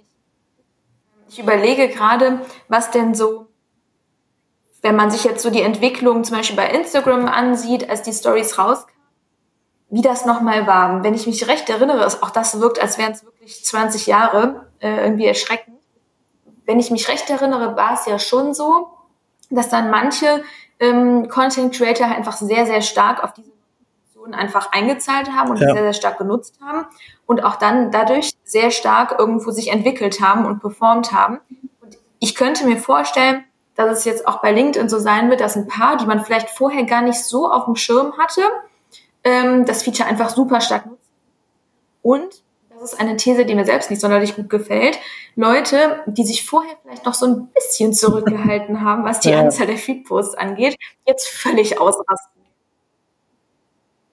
Ich 1.29 1.39
überlege 1.39 1.87
gerade, 1.89 2.41
was 2.67 2.91
denn 2.91 3.13
so 3.13 3.49
wenn 4.81 4.95
man 4.95 5.11
sich 5.11 5.23
jetzt 5.23 5.43
so 5.43 5.49
die 5.49 5.61
Entwicklung 5.61 6.23
zum 6.23 6.37
Beispiel 6.37 6.55
bei 6.55 6.69
Instagram 6.69 7.25
ansieht, 7.25 7.89
als 7.89 8.01
die 8.03 8.13
Stories 8.13 8.57
rauskamen, 8.57 8.98
wie 9.89 10.01
das 10.01 10.25
nochmal 10.25 10.67
war. 10.67 11.03
Wenn 11.03 11.13
ich 11.13 11.25
mich 11.25 11.47
recht 11.47 11.69
erinnere, 11.69 12.05
auch 12.21 12.29
das 12.29 12.59
wirkt, 12.59 12.81
als 12.81 12.97
wären 12.97 13.11
es 13.11 13.23
wirklich 13.23 13.65
20 13.65 14.07
Jahre, 14.07 14.67
äh, 14.79 15.03
irgendwie 15.03 15.25
erschreckend. 15.25 15.77
Wenn 16.65 16.79
ich 16.79 16.91
mich 16.91 17.07
recht 17.07 17.29
erinnere, 17.29 17.75
war 17.75 17.93
es 17.93 18.05
ja 18.05 18.19
schon 18.19 18.53
so, 18.53 18.89
dass 19.49 19.69
dann 19.69 19.89
manche 19.89 20.43
ähm, 20.79 21.27
Content 21.27 21.73
Creator 21.73 22.07
einfach 22.07 22.37
sehr, 22.37 22.67
sehr 22.67 22.81
stark 22.81 23.23
auf 23.23 23.33
diese 23.33 23.49
Funktion 24.13 24.35
einfach 24.35 24.71
eingezahlt 24.71 25.31
haben 25.31 25.49
und 25.49 25.57
ja. 25.59 25.73
sehr, 25.73 25.81
sehr 25.81 25.93
stark 25.93 26.19
genutzt 26.19 26.59
haben 26.61 26.85
und 27.25 27.43
auch 27.43 27.55
dann 27.55 27.91
dadurch 27.91 28.31
sehr 28.43 28.69
stark 28.69 29.15
irgendwo 29.17 29.49
sich 29.49 29.71
entwickelt 29.71 30.21
haben 30.21 30.45
und 30.45 30.59
performt 30.59 31.11
haben. 31.11 31.39
Und 31.81 31.97
ich 32.19 32.35
könnte 32.35 32.67
mir 32.67 32.77
vorstellen, 32.77 33.43
dass 33.75 33.97
es 33.97 34.05
jetzt 34.05 34.27
auch 34.27 34.41
bei 34.41 34.51
LinkedIn 34.51 34.89
so 34.89 34.99
sein 34.99 35.29
wird, 35.29 35.39
dass 35.39 35.55
ein 35.55 35.67
paar, 35.67 35.97
die 35.97 36.05
man 36.05 36.23
vielleicht 36.23 36.49
vorher 36.49 36.83
gar 36.83 37.01
nicht 37.01 37.23
so 37.23 37.51
auf 37.51 37.65
dem 37.65 37.75
Schirm 37.75 38.13
hatte, 38.17 38.41
ähm, 39.23 39.65
das 39.65 39.83
Feature 39.83 40.07
einfach 40.07 40.29
super 40.29 40.61
stark 40.61 40.85
nutzen. 40.85 40.99
Und 42.01 42.43
das 42.69 42.93
ist 42.93 42.99
eine 42.99 43.17
These, 43.17 43.45
die 43.45 43.55
mir 43.55 43.65
selbst 43.65 43.89
nicht 43.89 43.99
sonderlich 43.99 44.35
gut 44.35 44.49
gefällt. 44.49 44.99
Leute, 45.35 46.01
die 46.05 46.23
sich 46.23 46.45
vorher 46.45 46.75
vielleicht 46.81 47.05
noch 47.05 47.13
so 47.13 47.25
ein 47.25 47.47
bisschen 47.47 47.93
zurückgehalten 47.93 48.81
haben, 48.85 49.03
was 49.03 49.19
die 49.19 49.29
ja. 49.29 49.39
Anzahl 49.39 49.67
der 49.67 49.77
Feedposts 49.77 50.35
angeht, 50.35 50.75
jetzt 51.05 51.27
völlig 51.27 51.79
ausrasten. 51.79 52.41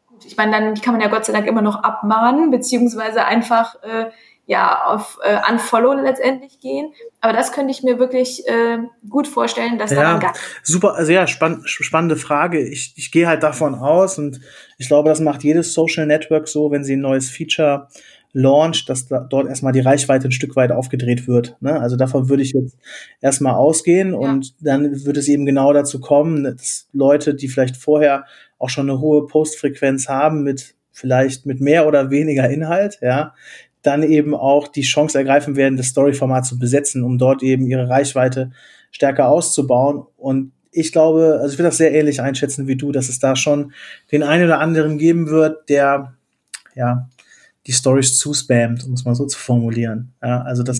Gut, 0.08 0.24
ich 0.24 0.36
meine, 0.36 0.52
dann 0.52 0.74
kann 0.80 0.94
man 0.94 1.00
ja 1.00 1.08
Gott 1.08 1.24
sei 1.24 1.32
Dank 1.32 1.46
immer 1.46 1.62
noch 1.62 1.82
abmahnen, 1.82 2.50
beziehungsweise 2.50 3.24
einfach 3.24 3.82
äh, 3.82 4.10
ja 4.46 4.84
auf 4.84 5.18
äh, 5.22 5.38
Unfollow 5.50 5.94
letztendlich 5.94 6.60
gehen. 6.60 6.92
Aber 7.20 7.32
das 7.32 7.52
könnte 7.52 7.72
ich 7.72 7.82
mir 7.82 7.98
wirklich 7.98 8.46
äh, 8.46 8.78
gut 9.08 9.26
vorstellen, 9.26 9.76
dass 9.78 9.90
ja, 9.90 10.18
gar 10.18 10.34
super, 10.62 10.94
also 10.94 11.12
ja, 11.12 11.26
spann 11.26 11.62
spannende 11.64 12.16
Frage. 12.16 12.60
Ich, 12.60 12.94
ich 12.96 13.10
gehe 13.10 13.26
halt 13.26 13.42
davon 13.42 13.74
aus 13.74 14.18
und 14.18 14.40
ich 14.78 14.86
glaube, 14.86 15.08
das 15.08 15.20
macht 15.20 15.42
jedes 15.42 15.74
Social 15.74 16.06
Network 16.06 16.48
so, 16.48 16.70
wenn 16.70 16.84
sie 16.84 16.94
ein 16.94 17.00
neues 17.00 17.28
Feature 17.28 17.88
launcht, 18.32 18.88
dass 18.88 19.08
da, 19.08 19.20
dort 19.20 19.48
erstmal 19.48 19.72
die 19.72 19.80
Reichweite 19.80 20.28
ein 20.28 20.32
Stück 20.32 20.56
weit 20.56 20.70
aufgedreht 20.70 21.26
wird. 21.26 21.56
Ne? 21.60 21.80
Also 21.80 21.96
davon 21.96 22.28
würde 22.28 22.42
ich 22.42 22.52
jetzt 22.52 22.76
erstmal 23.20 23.54
ausgehen 23.54 24.10
ja. 24.10 24.18
und 24.18 24.54
dann 24.60 25.04
wird 25.06 25.16
es 25.16 25.26
eben 25.26 25.46
genau 25.46 25.72
dazu 25.72 26.00
kommen, 26.00 26.44
dass 26.44 26.86
Leute, 26.92 27.34
die 27.34 27.48
vielleicht 27.48 27.76
vorher 27.76 28.26
auch 28.58 28.68
schon 28.68 28.90
eine 28.90 29.00
hohe 29.00 29.26
Postfrequenz 29.26 30.08
haben 30.08 30.42
mit 30.42 30.76
vielleicht 30.92 31.44
mit 31.44 31.60
mehr 31.60 31.86
oder 31.86 32.10
weniger 32.10 32.48
Inhalt, 32.48 32.98
ja, 33.02 33.34
dann 33.86 34.02
eben 34.02 34.34
auch 34.34 34.68
die 34.68 34.82
Chance 34.82 35.18
ergreifen 35.18 35.56
werden, 35.56 35.76
das 35.76 35.88
Story-Format 35.88 36.44
zu 36.44 36.58
besetzen, 36.58 37.04
um 37.04 37.18
dort 37.18 37.42
eben 37.42 37.66
ihre 37.66 37.88
Reichweite 37.88 38.50
stärker 38.90 39.28
auszubauen. 39.28 40.04
Und 40.16 40.52
ich 40.72 40.92
glaube, 40.92 41.38
also 41.40 41.52
ich 41.52 41.58
will 41.58 41.64
das 41.64 41.76
sehr 41.76 41.94
ähnlich 41.94 42.20
einschätzen 42.20 42.66
wie 42.66 42.76
du, 42.76 42.92
dass 42.92 43.08
es 43.08 43.18
da 43.18 43.36
schon 43.36 43.72
den 44.12 44.22
einen 44.22 44.44
oder 44.44 44.60
anderen 44.60 44.98
geben 44.98 45.28
wird, 45.28 45.68
der 45.68 46.14
ja 46.74 47.08
die 47.66 47.72
Stories 47.72 48.18
zuspammt, 48.18 48.84
um 48.84 48.92
es 48.92 49.04
mal 49.04 49.14
so 49.14 49.26
zu 49.26 49.38
formulieren. 49.38 50.12
Ja, 50.22 50.42
also 50.42 50.62
das, 50.62 50.78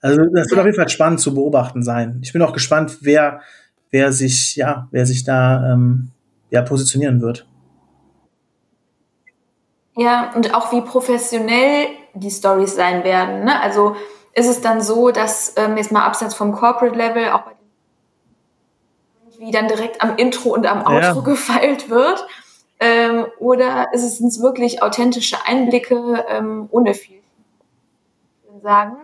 also 0.00 0.22
das 0.34 0.50
wird 0.50 0.60
auf 0.60 0.66
jeden 0.66 0.76
Fall 0.76 0.88
spannend 0.88 1.20
zu 1.20 1.34
beobachten 1.34 1.82
sein. 1.82 2.20
Ich 2.22 2.32
bin 2.32 2.42
auch 2.42 2.52
gespannt, 2.52 2.98
wer, 3.02 3.40
wer 3.90 4.12
sich, 4.12 4.56
ja, 4.56 4.88
wer 4.90 5.06
sich 5.06 5.24
da 5.24 5.72
ähm, 5.72 6.10
ja, 6.50 6.62
positionieren 6.62 7.20
wird. 7.20 7.46
Ja, 9.96 10.32
und 10.34 10.54
auch 10.54 10.72
wie 10.72 10.80
professionell 10.80 11.88
die 12.14 12.30
Stories 12.30 12.74
sein 12.74 13.04
werden. 13.04 13.44
Ne? 13.44 13.60
Also 13.60 13.96
ist 14.34 14.48
es 14.48 14.60
dann 14.60 14.80
so, 14.80 15.10
dass 15.10 15.54
ähm, 15.56 15.76
jetzt 15.76 15.92
mal 15.92 16.04
abseits 16.04 16.34
vom 16.34 16.52
Corporate 16.52 16.96
Level 16.96 17.30
auch 17.30 17.42
bei 17.42 17.52
wie 19.40 19.50
dann 19.50 19.68
direkt 19.68 20.02
am 20.02 20.16
Intro 20.16 20.50
und 20.50 20.66
am 20.66 20.80
Outro 20.80 21.20
ja. 21.20 21.20
gefeilt 21.20 21.88
wird? 21.88 22.26
Ähm, 22.78 23.26
oder 23.38 23.92
ist 23.92 24.04
es 24.04 24.20
uns 24.20 24.40
wirklich 24.40 24.82
authentische 24.82 25.38
Einblicke 25.46 26.24
ähm, 26.28 26.68
ohne 26.70 26.94
viel 26.94 27.20
sagen? 28.62 28.96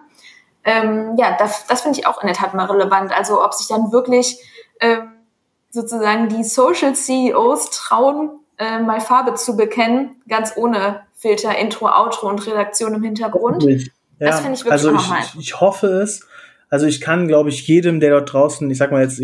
Ähm, 0.62 1.16
ja, 1.16 1.37
das, 1.38 1.66
das 1.66 1.83
finde 1.83 1.99
ich 1.99 2.07
auch 2.07 2.21
in 2.21 2.26
der 2.26 2.37
Tat 2.37 2.52
mal 2.52 2.66
relevant. 2.66 3.16
Also 3.16 3.43
ob 3.43 3.55
sich 3.55 3.66
dann 3.69 3.93
wirklich 3.93 4.38
ähm, 4.81 5.12
sozusagen 5.71 6.28
die 6.28 6.45
Social 6.45 6.95
CEOs 6.95 7.71
trauen, 7.71 8.40
äh, 8.59 8.81
mal 8.81 9.01
Farbe 9.01 9.35
zu 9.35 9.57
bekennen, 9.57 10.23
ganz 10.29 10.53
ohne 10.57 11.03
Filter, 11.15 11.57
Intro, 11.59 11.89
Outro 11.89 12.29
und 12.29 12.47
Redaktion 12.47 12.95
im 12.95 13.03
Hintergrund. 13.03 13.65
Ja, 13.65 13.79
das 14.19 14.41
finde 14.41 14.55
ich 14.55 14.65
wirklich 14.65 14.73
also 14.73 14.95
ich, 14.95 15.39
ich 15.39 15.61
hoffe 15.61 15.89
es. 15.89 16.27
Also 16.76 16.85
ich 16.85 17.00
kann, 17.00 17.26
glaube 17.26 17.49
ich, 17.49 17.66
jedem, 17.66 18.00
der 18.00 18.11
dort 18.11 18.30
draußen, 18.35 18.71
ich 18.71 18.76
sag 18.76 18.92
mal 18.92 19.02
jetzt 19.02 19.16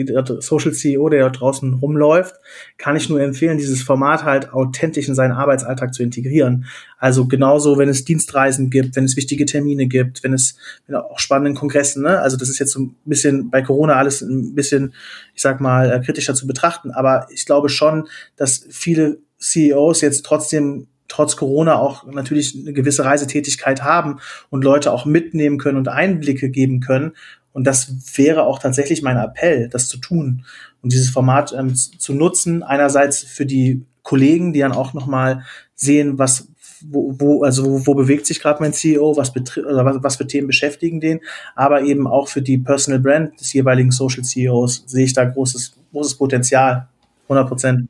Social 0.42 0.72
CEO, 0.72 1.10
der 1.10 1.20
dort 1.20 1.38
draußen 1.38 1.74
rumläuft, 1.74 2.34
kann 2.78 2.96
ich 2.96 3.10
nur 3.10 3.20
empfehlen, 3.20 3.58
dieses 3.58 3.82
Format 3.82 4.24
halt 4.24 4.54
authentisch 4.54 5.06
in 5.06 5.14
seinen 5.14 5.32
Arbeitsalltag 5.32 5.92
zu 5.92 6.02
integrieren. 6.02 6.64
Also 6.96 7.26
genauso, 7.26 7.76
wenn 7.76 7.90
es 7.90 8.06
Dienstreisen 8.06 8.70
gibt, 8.70 8.96
wenn 8.96 9.04
es 9.04 9.18
wichtige 9.18 9.44
Termine 9.44 9.86
gibt, 9.86 10.24
wenn 10.24 10.32
es 10.32 10.56
wenn 10.86 10.96
auch 10.96 11.18
spannenden 11.18 11.54
Kongressen, 11.54 12.02
ne? 12.02 12.20
Also 12.20 12.38
das 12.38 12.48
ist 12.48 12.58
jetzt 12.58 12.72
so 12.72 12.80
ein 12.80 12.96
bisschen 13.04 13.50
bei 13.50 13.60
Corona 13.60 13.96
alles 13.96 14.22
ein 14.22 14.54
bisschen, 14.54 14.94
ich 15.34 15.42
sag 15.42 15.60
mal, 15.60 15.92
äh, 15.92 16.00
kritischer 16.00 16.34
zu 16.34 16.46
betrachten. 16.46 16.90
Aber 16.90 17.26
ich 17.34 17.44
glaube 17.44 17.68
schon, 17.68 18.08
dass 18.36 18.66
viele 18.70 19.18
CEOs 19.38 20.00
jetzt 20.00 20.24
trotzdem 20.24 20.86
trotz 21.12 21.36
Corona 21.36 21.78
auch 21.78 22.06
natürlich 22.06 22.56
eine 22.58 22.72
gewisse 22.72 23.04
Reisetätigkeit 23.04 23.84
haben 23.84 24.18
und 24.48 24.64
Leute 24.64 24.92
auch 24.92 25.04
mitnehmen 25.04 25.58
können 25.58 25.76
und 25.76 25.88
Einblicke 25.88 26.48
geben 26.48 26.80
können. 26.80 27.12
Und 27.52 27.66
das 27.66 28.16
wäre 28.16 28.44
auch 28.44 28.58
tatsächlich 28.58 29.02
mein 29.02 29.18
Appell, 29.18 29.68
das 29.68 29.88
zu 29.88 29.98
tun 29.98 30.46
und 30.80 30.90
dieses 30.90 31.10
Format 31.10 31.52
ähm, 31.52 31.74
zu 31.74 32.14
nutzen. 32.14 32.62
Einerseits 32.62 33.22
für 33.22 33.44
die 33.44 33.84
Kollegen, 34.02 34.54
die 34.54 34.60
dann 34.60 34.72
auch 34.72 34.94
nochmal 34.94 35.44
sehen, 35.74 36.18
was, 36.18 36.48
wo, 36.80 37.14
wo, 37.18 37.42
also 37.42 37.66
wo, 37.66 37.86
wo 37.86 37.94
bewegt 37.94 38.24
sich 38.24 38.40
gerade 38.40 38.62
mein 38.62 38.72
CEO, 38.72 39.14
was, 39.14 39.36
oder 39.58 39.84
was, 39.84 40.02
was 40.02 40.16
für 40.16 40.26
Themen 40.26 40.46
beschäftigen 40.46 40.98
den, 40.98 41.20
aber 41.54 41.82
eben 41.82 42.06
auch 42.06 42.28
für 42.28 42.40
die 42.40 42.56
Personal 42.56 43.00
Brand 43.00 43.38
des 43.38 43.52
jeweiligen 43.52 43.90
Social 43.90 44.24
CEOs 44.24 44.84
sehe 44.86 45.04
ich 45.04 45.12
da 45.12 45.26
großes, 45.26 45.74
großes 45.92 46.14
Potenzial. 46.14 46.88
100 47.28 47.48
Prozent. 47.48 47.88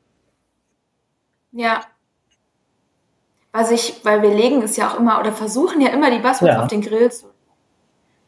Ja, 1.53 1.83
was 3.53 3.69
ich, 3.69 4.03
weil 4.03 4.21
wir 4.23 4.31
legen 4.33 4.61
es 4.63 4.75
ja 4.75 4.89
auch 4.89 4.99
immer 4.99 5.19
oder 5.19 5.31
versuchen 5.31 5.79
ja 5.79 5.89
immer 5.89 6.09
die 6.09 6.17
Buzzwords 6.17 6.55
ja. 6.55 6.61
auf 6.61 6.67
den 6.67 6.81
Grill 6.81 7.11
zu. 7.11 7.27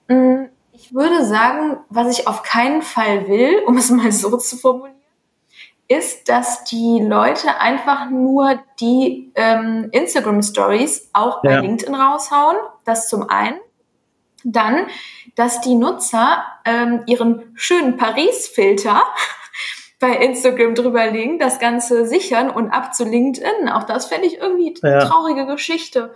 Mm, 0.07 0.45
ich 0.71 0.93
würde 0.93 1.25
sagen, 1.25 1.77
was 1.89 2.17
ich 2.17 2.27
auf 2.27 2.43
keinen 2.43 2.83
Fall 2.83 3.27
will, 3.27 3.63
um 3.65 3.75
es 3.75 3.89
mal 3.89 4.11
so 4.11 4.37
zu 4.37 4.55
formulieren, 4.55 4.95
ist, 5.87 6.29
dass 6.29 6.63
die 6.63 6.99
Leute 6.99 7.59
einfach 7.59 8.09
nur 8.09 8.59
die 8.79 9.31
ähm, 9.35 9.89
Instagram 9.91 10.41
Stories 10.41 11.09
auch 11.13 11.43
bei 11.43 11.51
ja. 11.51 11.59
LinkedIn 11.59 11.93
raushauen. 11.93 12.57
Das 12.85 13.07
zum 13.07 13.29
einen. 13.29 13.59
Dann, 14.43 14.87
dass 15.35 15.61
die 15.61 15.75
Nutzer 15.75 16.43
ähm, 16.65 17.03
ihren 17.07 17.51
schönen 17.55 17.97
Paris-Filter 17.97 19.03
bei 19.99 20.11
Instagram 20.17 20.75
drüberlegen, 20.75 21.39
das 21.39 21.59
Ganze 21.59 22.05
sichern 22.05 22.49
und 22.49 22.69
ab 22.69 22.93
zu 22.93 23.05
LinkedIn. 23.05 23.69
Auch 23.69 23.83
das 23.83 24.07
fände 24.07 24.27
ich 24.27 24.39
irgendwie 24.39 24.73
ja. 24.83 25.05
traurige 25.05 25.45
Geschichte. 25.45 26.13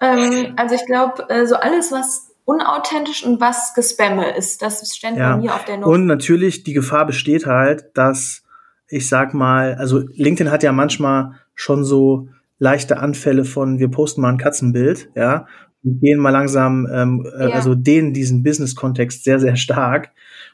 Ähm, 0.00 0.54
also 0.56 0.74
ich 0.74 0.84
glaube, 0.86 1.28
äh, 1.30 1.46
so 1.46 1.56
alles, 1.56 1.92
was 1.92 2.34
unauthentisch 2.44 3.24
und 3.24 3.40
was 3.40 3.74
Gespamme 3.74 4.36
ist, 4.36 4.62
das 4.62 4.94
stände 4.94 5.20
ja. 5.20 5.34
bei 5.34 5.42
mir 5.42 5.54
auf 5.54 5.64
der 5.64 5.78
Not. 5.78 5.88
Und 5.88 6.06
natürlich, 6.06 6.64
die 6.64 6.74
Gefahr 6.74 7.06
besteht 7.06 7.46
halt, 7.46 7.86
dass 7.94 8.42
ich 8.88 9.08
sag 9.08 9.34
mal, 9.34 9.74
also 9.74 9.98
LinkedIn 9.98 10.52
hat 10.52 10.62
ja 10.62 10.72
manchmal 10.72 11.32
schon 11.54 11.84
so 11.84 12.28
leichte 12.58 12.98
Anfälle 12.98 13.44
von, 13.44 13.78
wir 13.78 13.90
posten 13.90 14.20
mal 14.20 14.30
ein 14.30 14.38
Katzenbild, 14.38 15.10
ja, 15.14 15.46
und 15.84 16.00
gehen 16.00 16.18
mal 16.18 16.30
langsam, 16.30 16.86
ähm, 16.92 17.26
äh, 17.38 17.48
ja. 17.48 17.54
also 17.54 17.74
dehnen 17.74 18.12
diesen 18.12 18.42
Business-Kontext 18.42 19.24
sehr, 19.24 19.38
sehr 19.38 19.56
stark. 19.56 20.10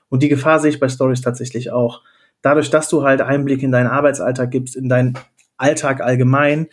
Und 0.09 0.23
die 0.23 0.29
Gefahr 0.29 0.61
sehe 0.61 0.71
ich 0.71 0.81
bei 0.81 0.89
Stories 0.89 1.23
tatsächlich 1.23 1.71
auch 1.71 2.03
dadurch, 2.43 2.71
dass 2.71 2.89
du 2.89 3.03
halt 3.05 3.21
Einblick 3.21 3.63
in 3.63 3.73
deinen 3.73 3.87
Arbeitsalltag 3.87 4.51
gibst, 4.51 4.77
in 4.77 4.89
deinen 4.89 5.15
Alltag 5.57 6.01
allgemein, 6.01 6.69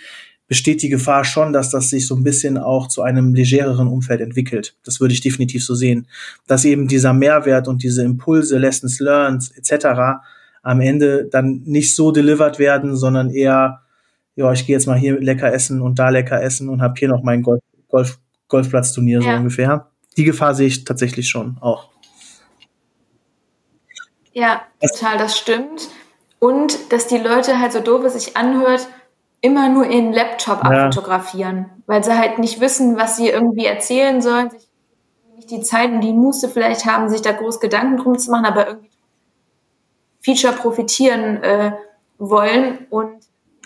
besteht 0.49 0.81
die 0.81 0.89
Gefahr 0.89 1.23
schon, 1.23 1.53
dass 1.53 1.69
das 1.69 1.91
sich 1.91 2.07
so 2.07 2.15
ein 2.15 2.23
bisschen 2.23 2.57
auch 2.57 2.87
zu 2.87 3.03
einem 3.03 3.35
legereren 3.35 3.87
Umfeld 3.87 4.19
entwickelt. 4.19 4.75
Das 4.83 4.99
würde 4.99 5.13
ich 5.13 5.21
definitiv 5.21 5.63
so 5.63 5.75
sehen. 5.75 6.07
Dass 6.47 6.65
eben 6.65 6.87
dieser 6.87 7.13
Mehrwert 7.13 7.67
und 7.67 7.83
diese 7.83 8.03
Impulse, 8.03 8.57
Lessons 8.57 8.99
learned 8.99 9.51
etc. 9.55 10.21
am 10.63 10.81
Ende 10.81 11.29
dann 11.31 11.61
nicht 11.65 11.95
so 11.95 12.11
delivered 12.11 12.57
werden, 12.57 12.97
sondern 12.97 13.29
eher, 13.29 13.81
ja, 14.35 14.51
ich 14.51 14.65
gehe 14.65 14.75
jetzt 14.75 14.87
mal 14.87 14.97
hier 14.97 15.19
lecker 15.19 15.53
essen 15.53 15.81
und 15.81 15.99
da 15.99 16.09
lecker 16.09 16.41
essen 16.41 16.67
und 16.67 16.81
habe 16.81 16.95
hier 16.97 17.09
noch 17.09 17.21
mein 17.21 17.43
Golf, 17.43 17.61
Golf, 17.87 18.19
Golfplatzturnier 18.47 19.21
ja. 19.21 19.31
so 19.31 19.37
ungefähr. 19.37 19.91
Die 20.17 20.23
Gefahr 20.23 20.55
sehe 20.55 20.67
ich 20.67 20.83
tatsächlich 20.83 21.29
schon 21.29 21.57
auch. 21.61 21.89
Ja, 24.33 24.61
total, 24.81 25.17
das 25.17 25.37
stimmt. 25.37 25.89
Und 26.39 26.91
dass 26.91 27.07
die 27.07 27.17
Leute 27.17 27.59
halt 27.59 27.73
so 27.73 27.79
doof 27.81 28.05
es 28.05 28.13
sich 28.13 28.37
anhört, 28.37 28.87
immer 29.41 29.69
nur 29.69 29.85
ihren 29.85 30.13
Laptop 30.13 30.63
ja. 30.63 30.85
abfotografieren, 30.85 31.65
weil 31.87 32.03
sie 32.03 32.17
halt 32.17 32.39
nicht 32.39 32.59
wissen, 32.59 32.97
was 32.97 33.17
sie 33.17 33.29
irgendwie 33.29 33.65
erzählen 33.65 34.21
sollen, 34.21 34.49
sich 34.49 34.67
nicht 35.35 35.51
die 35.51 35.61
Zeit 35.61 35.91
und 35.91 36.01
die 36.01 36.13
Muße 36.13 36.49
vielleicht 36.49 36.85
haben, 36.85 37.09
sich 37.09 37.21
da 37.21 37.31
groß 37.31 37.59
Gedanken 37.59 37.97
drum 37.97 38.17
zu 38.17 38.31
machen, 38.31 38.45
aber 38.45 38.67
irgendwie 38.67 38.89
Feature 40.21 40.53
profitieren 40.53 41.41
äh, 41.43 41.71
wollen 42.17 42.85
und 42.89 43.11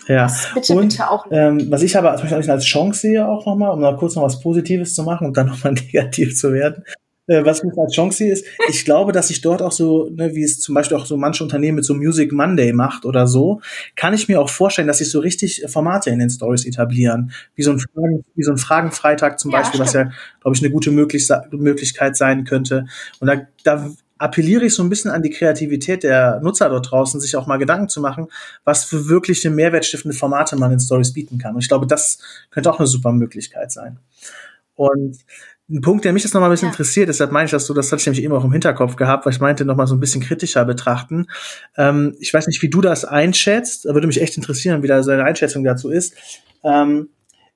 ja. 0.06 0.30
bitte, 0.54 0.74
und, 0.74 0.88
bitte 0.88 1.10
auch. 1.10 1.26
Ähm, 1.30 1.66
was 1.70 1.82
ich 1.82 1.96
aber 1.96 2.12
als 2.12 2.64
Chance 2.64 3.00
sehe 3.00 3.26
auch 3.26 3.44
nochmal, 3.46 3.70
um 3.70 3.80
noch 3.80 3.96
kurz 3.98 4.14
noch 4.14 4.22
was 4.22 4.40
Positives 4.40 4.94
zu 4.94 5.02
machen 5.02 5.26
und 5.26 5.36
dann 5.36 5.46
nochmal 5.46 5.72
negativ 5.92 6.36
zu 6.36 6.52
werden, 6.52 6.84
was 7.26 7.62
ich 7.64 7.70
als 7.78 7.94
Chance 7.94 8.18
sehe, 8.18 8.32
ist, 8.32 8.44
ich 8.68 8.84
glaube, 8.84 9.12
dass 9.12 9.28
sich 9.28 9.40
dort 9.40 9.62
auch 9.62 9.72
so, 9.72 10.08
ne, 10.10 10.34
wie 10.34 10.42
es 10.42 10.60
zum 10.60 10.74
Beispiel 10.74 10.96
auch 10.96 11.06
so 11.06 11.16
manche 11.16 11.42
Unternehmen 11.42 11.76
mit 11.76 11.84
so 11.84 11.94
Music 11.94 12.32
Monday 12.32 12.72
macht 12.72 13.04
oder 13.06 13.26
so, 13.26 13.60
kann 13.96 14.12
ich 14.14 14.28
mir 14.28 14.40
auch 14.40 14.50
vorstellen, 14.50 14.88
dass 14.88 14.98
sich 14.98 15.10
so 15.10 15.20
richtig 15.20 15.64
Formate 15.68 16.10
in 16.10 16.18
den 16.18 16.30
Stories 16.30 16.66
etablieren. 16.66 17.32
Wie 17.54 17.62
so 17.62 17.72
ein, 17.72 17.78
Fragen, 17.78 18.24
wie 18.34 18.42
so 18.42 18.50
ein 18.52 18.58
Fragenfreitag 18.58 19.38
zum 19.38 19.50
Ja, 19.50 19.58
Beispiel, 19.60 19.80
was 19.80 19.90
stimmt. 19.90 20.12
ja, 20.12 20.12
glaube 20.40 20.56
ich, 20.56 20.62
eine 20.62 20.70
gute 20.70 20.90
Möglich 20.90 21.28
Möglichkeit 21.52 22.16
sein 22.16 22.44
könnte. 22.44 22.86
Und 23.20 23.28
da, 23.28 23.46
da 23.64 23.90
appelliere 24.18 24.64
ich 24.66 24.74
so 24.74 24.82
ein 24.82 24.88
bisschen 24.88 25.10
an 25.10 25.22
die 25.22 25.30
Kreativität 25.30 26.02
der 26.02 26.40
Nutzer 26.40 26.68
dort 26.68 26.90
draußen, 26.90 27.20
sich 27.20 27.36
auch 27.36 27.46
mal 27.46 27.56
Gedanken 27.56 27.88
zu 27.88 28.00
machen, 28.00 28.28
was 28.64 28.84
für 28.84 29.08
wirkliche 29.08 29.50
mehrwertstiftende 29.50 30.16
Formate 30.16 30.56
man 30.56 30.72
in 30.72 30.80
Stories 30.80 31.12
bieten 31.12 31.38
kann. 31.38 31.54
Und 31.54 31.62
ich 31.62 31.68
glaube, 31.68 31.86
das 31.86 32.18
könnte 32.50 32.70
auch 32.70 32.78
eine 32.78 32.86
super 32.86 33.12
Möglichkeit 33.12 33.72
sein. 33.72 33.98
Und 34.76 35.18
ein 35.70 35.80
Punkt, 35.80 36.04
der 36.04 36.12
mich 36.12 36.22
jetzt 36.24 36.34
noch 36.34 36.40
mal 36.40 36.48
ein 36.48 36.50
bisschen 36.50 36.66
Ja. 36.68 36.72
interessiert, 36.72 37.08
deshalb 37.08 37.32
meine 37.32 37.46
ich, 37.46 37.50
dass 37.50 37.66
du, 37.66 37.74
das 37.74 37.90
hatte 37.90 38.00
ich 38.00 38.06
nämlich 38.06 38.22
eben 38.22 38.34
auch 38.34 38.44
im 38.44 38.52
Hinterkopf 38.52 38.96
gehabt, 38.96 39.24
weil 39.24 39.32
ich 39.32 39.40
meinte, 39.40 39.64
noch 39.64 39.76
mal 39.76 39.86
so 39.86 39.94
ein 39.96 40.00
bisschen 40.00 40.20
kritischer 40.20 40.64
betrachten. 40.64 41.26
Ähm, 41.76 42.14
ich 42.20 42.32
weiß 42.34 42.46
nicht, 42.46 42.60
wie 42.62 42.68
du 42.68 42.80
das 42.82 43.04
einschätzt, 43.04 43.86
da 43.86 43.94
würde 43.94 44.06
mich 44.06 44.20
echt 44.20 44.36
interessieren, 44.36 44.82
wie 44.82 44.88
da 44.88 45.02
seine 45.02 45.24
Einschätzung 45.24 45.64
dazu 45.64 45.90
ist. 45.90 46.14
Ähm, 46.62 47.08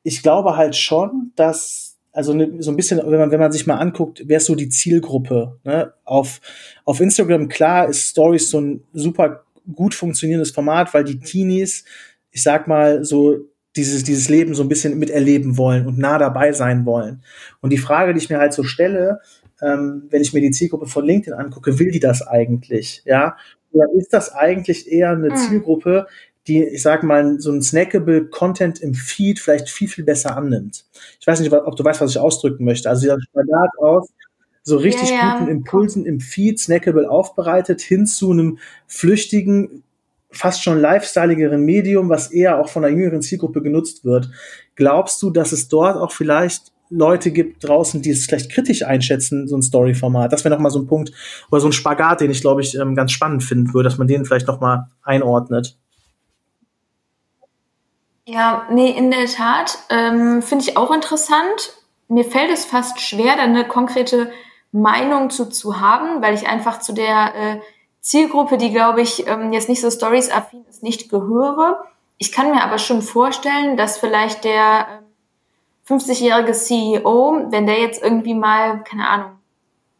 ich 0.03 0.23
glaube 0.23 0.57
halt 0.57 0.75
schon, 0.75 1.33
dass 1.37 1.97
also 2.13 2.33
ne, 2.33 2.51
so 2.61 2.71
ein 2.73 2.77
bisschen, 2.77 2.99
wenn 3.05 3.19
man, 3.19 3.31
wenn 3.31 3.39
man 3.39 3.53
sich 3.53 3.67
mal 3.67 3.77
anguckt, 3.77 4.23
wer 4.27 4.39
ist 4.39 4.47
so 4.47 4.55
die 4.55 4.71
Zielgruppe? 4.71 5.59
Ne? 5.65 5.93
Auf, 6.05 6.41
auf 6.85 7.01
Instagram, 7.01 7.49
klar, 7.49 7.89
ist 7.89 8.09
Stories 8.09 8.51
so 8.51 8.61
ein 8.61 8.83
super 8.93 9.45
gut 9.73 9.95
funktionierendes 9.95 10.51
Format, 10.51 10.93
weil 10.95 11.05
die 11.05 11.21
Teenies, 11.21 11.85
ich 12.31 12.43
sag 12.43 12.67
mal, 12.67 13.05
so 13.05 13.37
dieses, 13.77 14.03
dieses 14.05 14.29
Leben 14.29 14.55
so 14.55 14.63
ein 14.63 14.69
bisschen 14.69 14.99
miterleben 14.99 15.57
wollen 15.57 15.87
und 15.87 15.99
nah 15.99 16.19
dabei 16.19 16.53
sein 16.53 16.85
wollen. 16.87 17.23
Und 17.61 17.71
die 17.71 17.79
Frage, 17.79 18.13
die 18.15 18.19
ich 18.19 18.31
mir 18.31 18.39
halt 18.39 18.53
so 18.53 18.65
stelle, 18.65 19.21
ähm, 19.61 20.05
wenn 20.11 20.23
ich 20.23 20.33
mir 20.33 20.41
die 20.41 20.51
Zielgruppe 20.51 20.87
von 20.87 21.05
LinkedIn 21.05 21.39
angucke, 21.39 21.79
will 21.79 21.91
die 21.91 22.01
das 22.01 22.27
eigentlich? 22.27 23.03
Ja? 23.05 23.37
Oder 23.73 23.87
ist 23.97 24.13
das 24.13 24.33
eigentlich 24.33 24.91
eher 24.91 25.11
eine 25.11 25.31
Mhm. 25.31 25.37
Zielgruppe, 25.37 26.07
die, 26.47 26.65
ich 26.65 26.83
sag 26.83 27.03
mal, 27.03 27.39
so 27.41 27.53
ein 27.53 27.61
snackable 27.63 28.27
Content 28.27 28.81
im 28.81 28.95
Feed 28.95 29.39
vielleicht 29.39 29.69
viel, 29.69 29.89
viel 29.89 30.05
besser 30.05 30.37
annimmt? 30.37 30.87
Ich 31.21 31.27
weiß 31.27 31.41
nicht, 31.41 31.53
ob 31.53 31.77
du 31.77 31.85
weißt, 31.85 32.01
was 32.01 32.11
ich 32.13 32.19
ausdrücken 32.19 32.65
möchte. 32.65 32.89
Also 32.89 33.03
dieser 33.03 33.19
Spagat 33.21 33.71
aus 33.79 34.09
so 34.63 34.77
richtig 34.77 35.11
Ja, 35.11 35.17
ja. 35.17 35.39
guten 35.39 35.51
Impulsen 35.51 36.05
im 36.07 36.21
Feed, 36.21 36.59
snackable 36.61 37.09
aufbereitet, 37.11 37.81
hin 37.81 38.07
zu 38.07 38.31
einem 38.33 38.59
flüchtigen, 38.87 39.83
fast 40.31 40.63
schon 40.63 40.81
lifestyleigeren 40.81 41.65
Medium, 41.65 42.09
was 42.09 42.31
eher 42.31 42.61
auch 42.61 42.69
von 42.69 42.85
einer 42.85 42.97
jüngeren 42.97 43.23
Zielgruppe 43.23 43.63
genutzt 43.63 44.05
wird. 44.05 44.31
Glaubst 44.75 45.23
du, 45.23 45.31
dass 45.31 45.53
es 45.53 45.69
dort 45.69 45.97
auch 45.97 46.13
vielleicht 46.13 46.73
Leute 46.91 47.31
gibt 47.31 47.67
draußen, 47.67 48.01
die 48.01 48.11
es 48.11 48.27
vielleicht 48.27 48.51
kritisch 48.51 48.83
einschätzen, 48.83 49.49
so 49.49 49.57
ein 49.57 49.63
Story-Format? 49.63 50.33
Das 50.33 50.45
wäre 50.45 50.55
nochmal 50.55 50.71
so 50.71 50.79
ein 50.79 50.87
Punkt 50.87 51.13
oder 51.51 51.61
so 51.61 51.69
ein 51.69 51.73
Spagat, 51.73 52.21
den 52.21 52.31
ich, 52.31 52.41
glaube 52.41 52.61
ich, 52.61 52.75
ähm, 52.75 52.95
ganz 52.95 53.13
spannend 53.13 53.43
finden 53.43 53.73
würde, 53.75 53.89
dass 53.89 53.99
man 53.99 54.07
den 54.07 54.25
vielleicht 54.25 54.47
nochmal 54.47 54.87
einordnet. 55.03 55.77
Ja, 58.25 58.67
nee, 58.71 58.91
in 58.91 59.11
der 59.11 59.25
Tat 59.27 59.79
ähm, 59.89 60.43
finde 60.43 60.65
ich 60.65 60.77
auch 60.77 60.91
interessant. 60.91 61.73
Mir 62.09 62.25
fällt 62.25 62.51
es 62.51 62.67
fast 62.67 63.01
schwer, 63.01 63.37
da 63.37 63.43
eine 63.43 63.67
konkrete 63.67 64.31
Meinung 64.71 65.31
zu, 65.31 65.49
zu 65.49 65.81
haben, 65.81 66.23
weil 66.23 66.35
ich 66.35 66.47
einfach 66.47 66.81
zu 66.81 66.93
der 66.93 67.35
äh, 67.35 67.61
Zielgruppe, 68.09 68.57
die, 68.57 68.73
glaube 68.73 69.03
ich, 69.03 69.27
ähm, 69.27 69.53
jetzt 69.53 69.69
nicht 69.69 69.83
so 69.83 69.91
Stories-affin 69.91 70.65
ist, 70.67 70.83
nicht 70.83 71.11
gehöre. 71.11 71.85
Ich 72.17 72.33
kann 72.33 72.51
mir 72.51 72.63
aber 72.63 72.79
schon 72.79 73.03
vorstellen, 73.03 73.77
dass 73.77 73.99
vielleicht 73.99 74.45
der 74.45 75.03
ähm, 75.91 75.99
50-jährige 75.99 76.53
CEO, 76.53 77.45
wenn 77.51 77.67
der 77.67 77.79
jetzt 77.79 78.03
irgendwie 78.03 78.33
mal, 78.33 78.83
keine 78.85 79.07
Ahnung, 79.07 79.33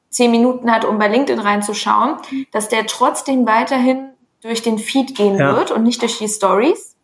zehn 0.09 0.31
Minuten 0.31 0.73
hat, 0.73 0.87
um 0.87 0.99
bei 0.99 1.09
LinkedIn 1.09 1.39
reinzuschauen, 1.39 2.17
dass 2.51 2.71
der 2.71 2.87
trotzdem 2.87 3.47
weiterhin 3.47 4.09
durch 4.41 4.63
den 4.63 4.79
Feed 4.79 5.15
gehen 5.15 5.37
Ja. 5.37 5.55
wird 5.55 5.71
und 5.71 5.83
nicht 5.83 6.01
durch 6.01 6.17
die 6.17 6.29
Stories. 6.29 6.97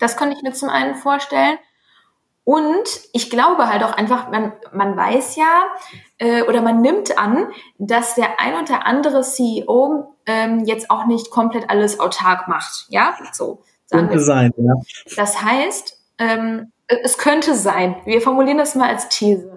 Das 0.00 0.16
kann 0.16 0.32
ich 0.32 0.42
mir 0.42 0.52
zum 0.52 0.68
einen 0.68 0.96
vorstellen. 0.96 1.58
Und 2.44 2.84
ich 3.12 3.30
glaube 3.30 3.68
halt 3.68 3.82
auch 3.82 3.92
einfach, 3.92 4.30
man, 4.30 4.52
man 4.72 4.96
weiß 4.96 5.36
ja 5.36 5.64
äh, 6.18 6.42
oder 6.42 6.60
man 6.60 6.82
nimmt 6.82 7.18
an, 7.18 7.48
dass 7.78 8.14
der 8.14 8.38
ein 8.38 8.52
oder 8.62 8.86
andere 8.86 9.22
CEO 9.22 10.14
ähm, 10.26 10.64
jetzt 10.64 10.90
auch 10.90 11.06
nicht 11.06 11.30
komplett 11.30 11.70
alles 11.70 11.98
autark 11.98 12.46
macht. 12.46 12.86
Ja, 12.90 13.16
so 13.32 13.62
sagen 13.86 14.08
Könnte 14.08 14.22
sein, 14.22 14.52
ja. 14.58 14.74
das 15.16 15.42
heißt, 15.42 15.98
ähm, 16.18 16.70
es 16.86 17.16
könnte 17.16 17.54
sein, 17.54 17.96
wir 18.04 18.20
formulieren 18.20 18.58
das 18.58 18.74
mal 18.74 18.88
als 18.88 19.08
These. 19.08 19.50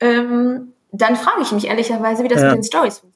Ähm, 0.00 0.72
dann 0.92 1.16
frage 1.16 1.42
ich 1.42 1.52
mich 1.52 1.66
ehrlicherweise, 1.66 2.24
wie 2.24 2.28
das 2.28 2.40
Ja. 2.40 2.48
mit 2.48 2.56
den 2.56 2.64
Stories 2.64 2.98
funktioniert. 2.98 3.14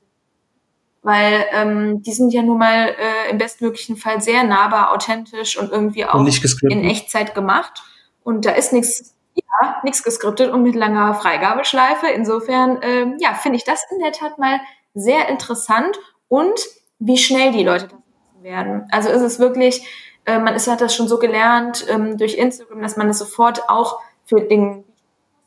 Weil 1.03 1.45
ähm, 1.53 2.03
die 2.03 2.13
sind 2.13 2.33
ja 2.33 2.43
nun 2.43 2.59
mal 2.59 2.89
äh, 2.89 3.31
im 3.31 3.39
bestmöglichen 3.39 3.97
Fall 3.97 4.21
sehr 4.21 4.43
nahbar, 4.45 4.93
authentisch 4.93 5.57
und 5.57 5.71
irgendwie 5.71 6.05
auch 6.05 6.15
Und 6.15 6.29
in 6.71 6.85
Echtzeit 6.85 7.35
gemacht. 7.35 7.83
Und 8.29 8.45
da 8.45 8.51
ist 8.51 8.75
nichts, 8.75 9.15
ja, 9.33 9.81
nichts 9.85 10.03
geskriptet 10.03 10.53
und 10.53 10.63
mit 10.63 10.75
langer 10.75 11.15
Freigabeschleife. 11.15 12.09
Insofern, 12.09 12.79
ähm, 12.83 13.17
ja, 13.21 13.33
finde 13.33 13.57
ich 13.57 13.65
das 13.65 13.87
in 13.91 14.01
der 14.01 14.13
Tat 14.13 14.39
mal 14.39 14.61
sehr 14.93 15.31
interessant 15.31 15.99
und 16.29 16.61
wie 16.99 17.17
schnell 17.17 17.53
die 17.53 17.65
Leute 17.65 17.87
das 17.87 17.95
nutzen 17.95 18.43
werden. 18.43 18.87
Also 18.91 19.09
ist 19.09 19.23
es 19.23 19.39
wirklich, 19.39 19.83
äh, 20.27 20.39
man 20.41 20.55
ist, 20.55 20.69
hat 20.69 20.83
das 20.83 20.95
schon 20.95 21.09
so 21.09 21.19
gelernt 21.19 21.87
ähm, 21.89 22.19
durch 22.19 22.35
Instagram, 22.35 22.83
dass 22.83 22.99
man 22.99 23.09
es 23.09 23.19
sofort 23.19 23.67
auch 23.71 23.99
für 24.27 24.43
den 24.43 24.85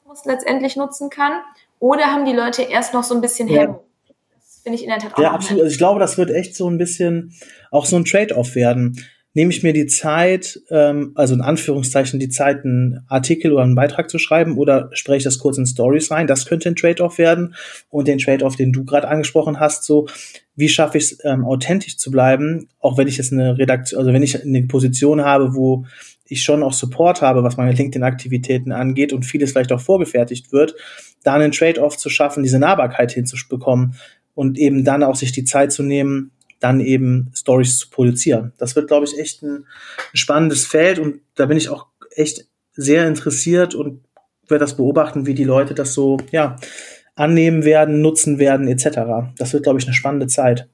Videos 0.01 0.25
letztendlich 0.25 0.75
nutzen 0.75 1.11
kann. 1.11 1.33
Oder 1.77 2.05
haben 2.05 2.25
die 2.25 2.33
Leute 2.33 2.63
erst 2.63 2.95
noch 2.95 3.03
so 3.03 3.13
ein 3.13 3.21
bisschen 3.21 3.47
Ja. 3.47 3.61
Hemmung? 3.61 3.81
Das 4.33 4.61
finde 4.63 4.79
ich 4.79 4.83
in 4.83 4.89
der 4.89 4.97
Tat 4.97 5.13
auch 5.13 5.19
Ja, 5.19 5.33
absolut. 5.33 5.61
Also 5.61 5.71
ich 5.71 5.77
glaube, 5.77 5.99
das 5.99 6.17
wird 6.17 6.31
echt 6.31 6.55
so 6.55 6.67
ein 6.67 6.79
bisschen 6.79 7.31
auch 7.69 7.85
so 7.85 7.95
ein 7.95 8.05
Trade-off 8.05 8.55
werden. 8.55 8.97
Nehme 9.33 9.51
ich 9.51 9.63
mir 9.63 9.71
die 9.71 9.85
Zeit, 9.85 10.59
ähm, 10.69 11.13
also 11.15 11.33
in 11.33 11.41
Anführungszeichen 11.41 12.19
die 12.19 12.27
Zeit, 12.27 12.65
einen 12.65 13.05
Artikel 13.07 13.53
oder 13.53 13.63
einen 13.63 13.75
Beitrag 13.75 14.09
zu 14.09 14.19
schreiben 14.19 14.57
oder 14.57 14.89
spreche 14.91 15.19
ich 15.19 15.23
das 15.23 15.39
kurz 15.39 15.57
in 15.57 15.65
Stories 15.65 16.11
rein? 16.11 16.27
Das 16.27 16.45
könnte 16.45 16.67
ein 16.67 16.75
Trade-off 16.75 17.17
werden. 17.17 17.55
Und 17.89 18.09
den 18.09 18.17
Trade-off, 18.17 18.57
den 18.57 18.73
du 18.73 18.83
gerade 18.83 19.07
angesprochen 19.07 19.59
hast, 19.59 19.85
so 19.85 20.07
wie 20.55 20.67
schaffe 20.67 20.97
ich 20.97 21.05
es, 21.05 21.17
ähm, 21.23 21.45
authentisch 21.45 21.97
zu 21.97 22.11
bleiben, 22.11 22.67
auch 22.79 22.97
wenn 22.97 23.07
ich 23.07 23.17
jetzt 23.17 23.31
eine 23.31 23.57
Redaktion, 23.57 23.99
also 23.99 24.11
wenn 24.11 24.23
ich 24.23 24.43
eine 24.43 24.63
Position 24.63 25.23
habe, 25.23 25.55
wo 25.55 25.85
ich 26.25 26.43
schon 26.43 26.61
auch 26.61 26.73
Support 26.73 27.21
habe, 27.21 27.43
was 27.43 27.57
meine 27.57 27.73
LinkedIn-Aktivitäten 27.73 28.71
angeht 28.73 29.13
und 29.13 29.25
vieles 29.25 29.51
vielleicht 29.51 29.71
auch 29.71 29.81
vorgefertigt 29.81 30.51
wird, 30.51 30.75
da 31.23 31.35
einen 31.35 31.51
Trade-off 31.51 31.97
zu 31.97 32.09
schaffen, 32.09 32.43
diese 32.43 32.59
Nahbarkeit 32.59 33.11
hinzubekommen 33.11 33.95
und 34.33 34.57
eben 34.57 34.83
dann 34.83 35.03
auch 35.03 35.15
sich 35.15 35.31
die 35.31 35.43
Zeit 35.43 35.71
zu 35.71 35.83
nehmen, 35.83 36.31
dann 36.61 36.79
eben 36.79 37.31
Stories 37.35 37.77
zu 37.77 37.89
produzieren. 37.89 38.53
Das 38.57 38.75
wird, 38.75 38.87
glaube 38.87 39.05
ich, 39.05 39.19
echt 39.19 39.41
ein, 39.41 39.65
ein 40.13 40.17
spannendes 40.17 40.65
Feld 40.65 40.99
und 40.99 41.19
da 41.35 41.47
bin 41.47 41.57
ich 41.57 41.69
auch 41.69 41.87
echt 42.11 42.47
sehr 42.73 43.07
interessiert 43.07 43.75
und 43.75 44.03
werde 44.47 44.63
das 44.63 44.77
beobachten, 44.77 45.25
wie 45.25 45.33
die 45.33 45.43
Leute 45.43 45.73
das 45.73 45.93
so 45.93 46.17
ja 46.31 46.55
annehmen 47.15 47.65
werden, 47.65 48.01
nutzen 48.01 48.39
werden 48.39 48.67
etc. 48.67 49.31
Das 49.37 49.53
wird, 49.53 49.63
glaube 49.63 49.79
ich, 49.79 49.85
eine 49.85 49.93
spannende 49.93 50.27
Zeit. 50.27 50.67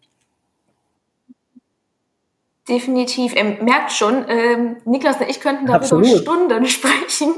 Definitiv. 2.68 3.34
Ihr 3.34 3.64
merkt 3.64 3.94
schon, 3.94 4.26
ähm, 4.28 4.76
Niklas 4.84 5.18
und 5.22 5.30
ich 5.30 5.40
könnten 5.40 5.68
darüber 5.68 5.84
Absolut. 5.84 6.22
Stunden 6.22 6.66
sprechen. 6.68 7.34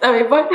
Aber 0.00 0.16
wir 0.16 0.30
wollen, 0.30 0.46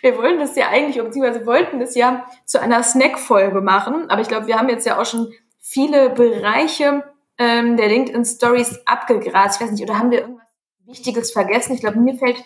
wir 0.00 0.18
wollen 0.18 0.40
das 0.40 0.56
ja 0.56 0.68
eigentlich, 0.70 1.02
beziehungsweise 1.02 1.46
wollten 1.46 1.78
das 1.78 1.94
ja 1.94 2.26
zu 2.44 2.60
einer 2.60 2.82
Snack-Folge 2.82 3.60
machen. 3.60 4.10
Aber 4.10 4.20
ich 4.20 4.28
glaube, 4.28 4.48
wir 4.48 4.58
haben 4.58 4.68
jetzt 4.68 4.86
ja 4.86 5.00
auch 5.00 5.06
schon 5.06 5.32
viele 5.74 6.10
Bereiche 6.10 7.02
ähm, 7.36 7.76
der 7.76 7.88
LinkedIn 7.88 8.24
Stories 8.24 8.80
abgegrast. 8.86 9.60
Ich 9.60 9.66
weiß 9.66 9.72
nicht, 9.72 9.82
oder 9.82 9.98
haben 9.98 10.12
wir 10.12 10.20
irgendwas 10.20 10.46
Wichtiges 10.86 11.32
vergessen? 11.32 11.74
Ich 11.74 11.80
glaube, 11.80 11.98
mir 11.98 12.14
fällt 12.14 12.42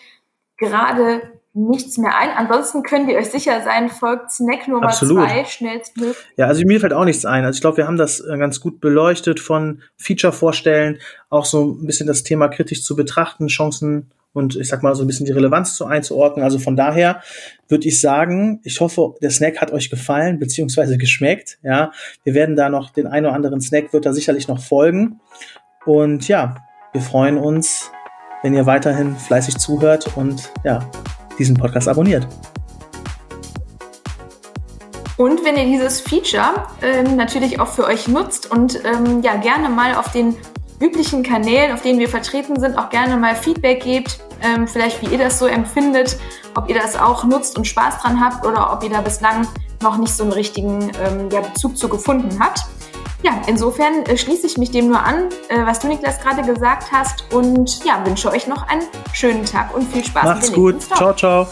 gerade 0.57 1.38
nichts 1.53 1.97
mehr 1.97 2.15
ein. 2.17 2.29
Ansonsten 2.29 2.83
könnt 2.83 3.09
ihr 3.09 3.17
euch 3.17 3.29
sicher 3.29 3.61
sein, 3.63 3.89
folgt 3.89 4.31
Snack 4.31 4.67
Nummer 4.67 4.87
Absolut. 4.87 5.27
zwei 5.27 5.45
schnellstmöglich. 5.45 6.17
Ja, 6.37 6.47
also 6.47 6.63
mir 6.65 6.79
fällt 6.79 6.93
auch 6.93 7.05
nichts 7.05 7.25
ein. 7.25 7.43
Also 7.43 7.57
ich 7.57 7.61
glaube, 7.61 7.77
wir 7.77 7.87
haben 7.87 7.97
das 7.97 8.19
äh, 8.19 8.37
ganz 8.37 8.59
gut 8.59 8.79
beleuchtet 8.79 9.39
von 9.39 9.81
Feature 9.97 10.33
vorstellen, 10.33 10.99
auch 11.29 11.45
so 11.45 11.77
ein 11.81 11.85
bisschen 11.85 12.07
das 12.07 12.23
Thema 12.23 12.49
kritisch 12.49 12.83
zu 12.83 12.95
betrachten, 12.95 13.47
Chancen 13.47 14.11
und 14.31 14.55
ich 14.55 14.67
sag 14.67 14.83
mal 14.83 14.93
so 14.93 15.03
ein 15.03 15.07
bisschen 15.07 15.25
die 15.25 15.31
Relevanz 15.31 15.75
zu 15.75 15.85
einzuordnen. 15.85 16.43
Also 16.43 16.59
von 16.59 16.75
daher 16.75 17.21
würde 17.67 17.87
ich 17.87 17.99
sagen, 17.99 18.61
ich 18.63 18.79
hoffe, 18.79 19.15
der 19.21 19.31
Snack 19.31 19.59
hat 19.59 19.71
euch 19.71 19.89
gefallen 19.89 20.39
beziehungsweise 20.39 20.97
geschmeckt. 20.97 21.57
Ja, 21.63 21.91
wir 22.23 22.35
werden 22.35 22.55
da 22.55 22.69
noch 22.69 22.91
den 22.91 23.07
einen 23.07 23.25
oder 23.25 23.35
anderen 23.35 23.59
Snack 23.59 23.91
wird 23.91 24.05
da 24.05 24.13
sicherlich 24.13 24.47
noch 24.47 24.61
folgen. 24.61 25.19
Und 25.85 26.27
ja, 26.27 26.55
wir 26.93 27.01
freuen 27.01 27.37
uns, 27.37 27.91
wenn 28.43 28.53
ihr 28.53 28.65
weiterhin 28.65 29.15
fleißig 29.17 29.57
zuhört 29.57 30.15
und 30.15 30.51
ja, 30.63 30.89
diesen 31.39 31.57
Podcast 31.57 31.87
abonniert. 31.87 32.27
Und 35.17 35.43
wenn 35.43 35.57
ihr 35.57 35.65
dieses 35.65 35.99
Feature 35.99 36.67
ähm, 36.81 37.17
natürlich 37.17 37.59
auch 37.59 37.67
für 37.67 37.85
euch 37.85 38.07
nutzt 38.07 38.51
und 38.51 38.79
ähm, 38.85 39.21
ja 39.21 39.35
gerne 39.35 39.67
mal 39.67 39.95
auf 39.95 40.11
den 40.11 40.37
üblichen 40.79 41.23
Kanälen, 41.23 41.73
auf 41.73 41.81
denen 41.81 41.99
wir 41.99 42.07
vertreten 42.07 42.57
sind, 42.59 42.77
auch 42.77 42.89
gerne 42.89 43.17
mal 43.17 43.35
Feedback 43.35 43.83
gebt, 43.83 44.19
ähm, 44.41 44.65
vielleicht 44.65 45.01
wie 45.01 45.07
ihr 45.07 45.17
das 45.17 45.37
so 45.37 45.45
empfindet, 45.45 46.17
ob 46.55 46.69
ihr 46.69 46.75
das 46.75 46.95
auch 46.95 47.25
nutzt 47.25 47.57
und 47.57 47.67
Spaß 47.67 47.99
dran 47.99 48.21
habt 48.21 48.45
oder 48.45 48.71
ob 48.71 48.81
ihr 48.83 48.89
da 48.89 49.01
bislang 49.01 49.45
noch 49.81 49.97
nicht 49.97 50.13
so 50.13 50.23
einen 50.23 50.31
richtigen 50.31 50.91
ähm, 51.03 51.29
ja, 51.31 51.41
Bezug 51.41 51.77
zu 51.77 51.89
gefunden 51.89 52.39
habt. 52.39 52.61
Ja, 53.21 53.41
insofern 53.47 54.05
äh, 54.05 54.17
schließe 54.17 54.47
ich 54.47 54.57
mich 54.57 54.71
dem 54.71 54.87
nur 54.87 55.03
an, 55.03 55.29
äh, 55.49 55.65
was 55.65 55.79
du 55.79 55.87
Niklas 55.87 56.21
gerade 56.21 56.41
gesagt 56.41 56.91
hast 56.91 57.33
und 57.33 57.83
ja, 57.83 58.05
wünsche 58.05 58.29
euch 58.29 58.47
noch 58.47 58.67
einen 58.67 58.83
schönen 59.13 59.45
Tag 59.45 59.75
und 59.75 59.91
viel 59.91 60.05
Spaß. 60.05 60.23
Macht's 60.23 60.53
gut. 60.53 60.81
Ciao, 60.81 61.13
ciao. 61.13 61.47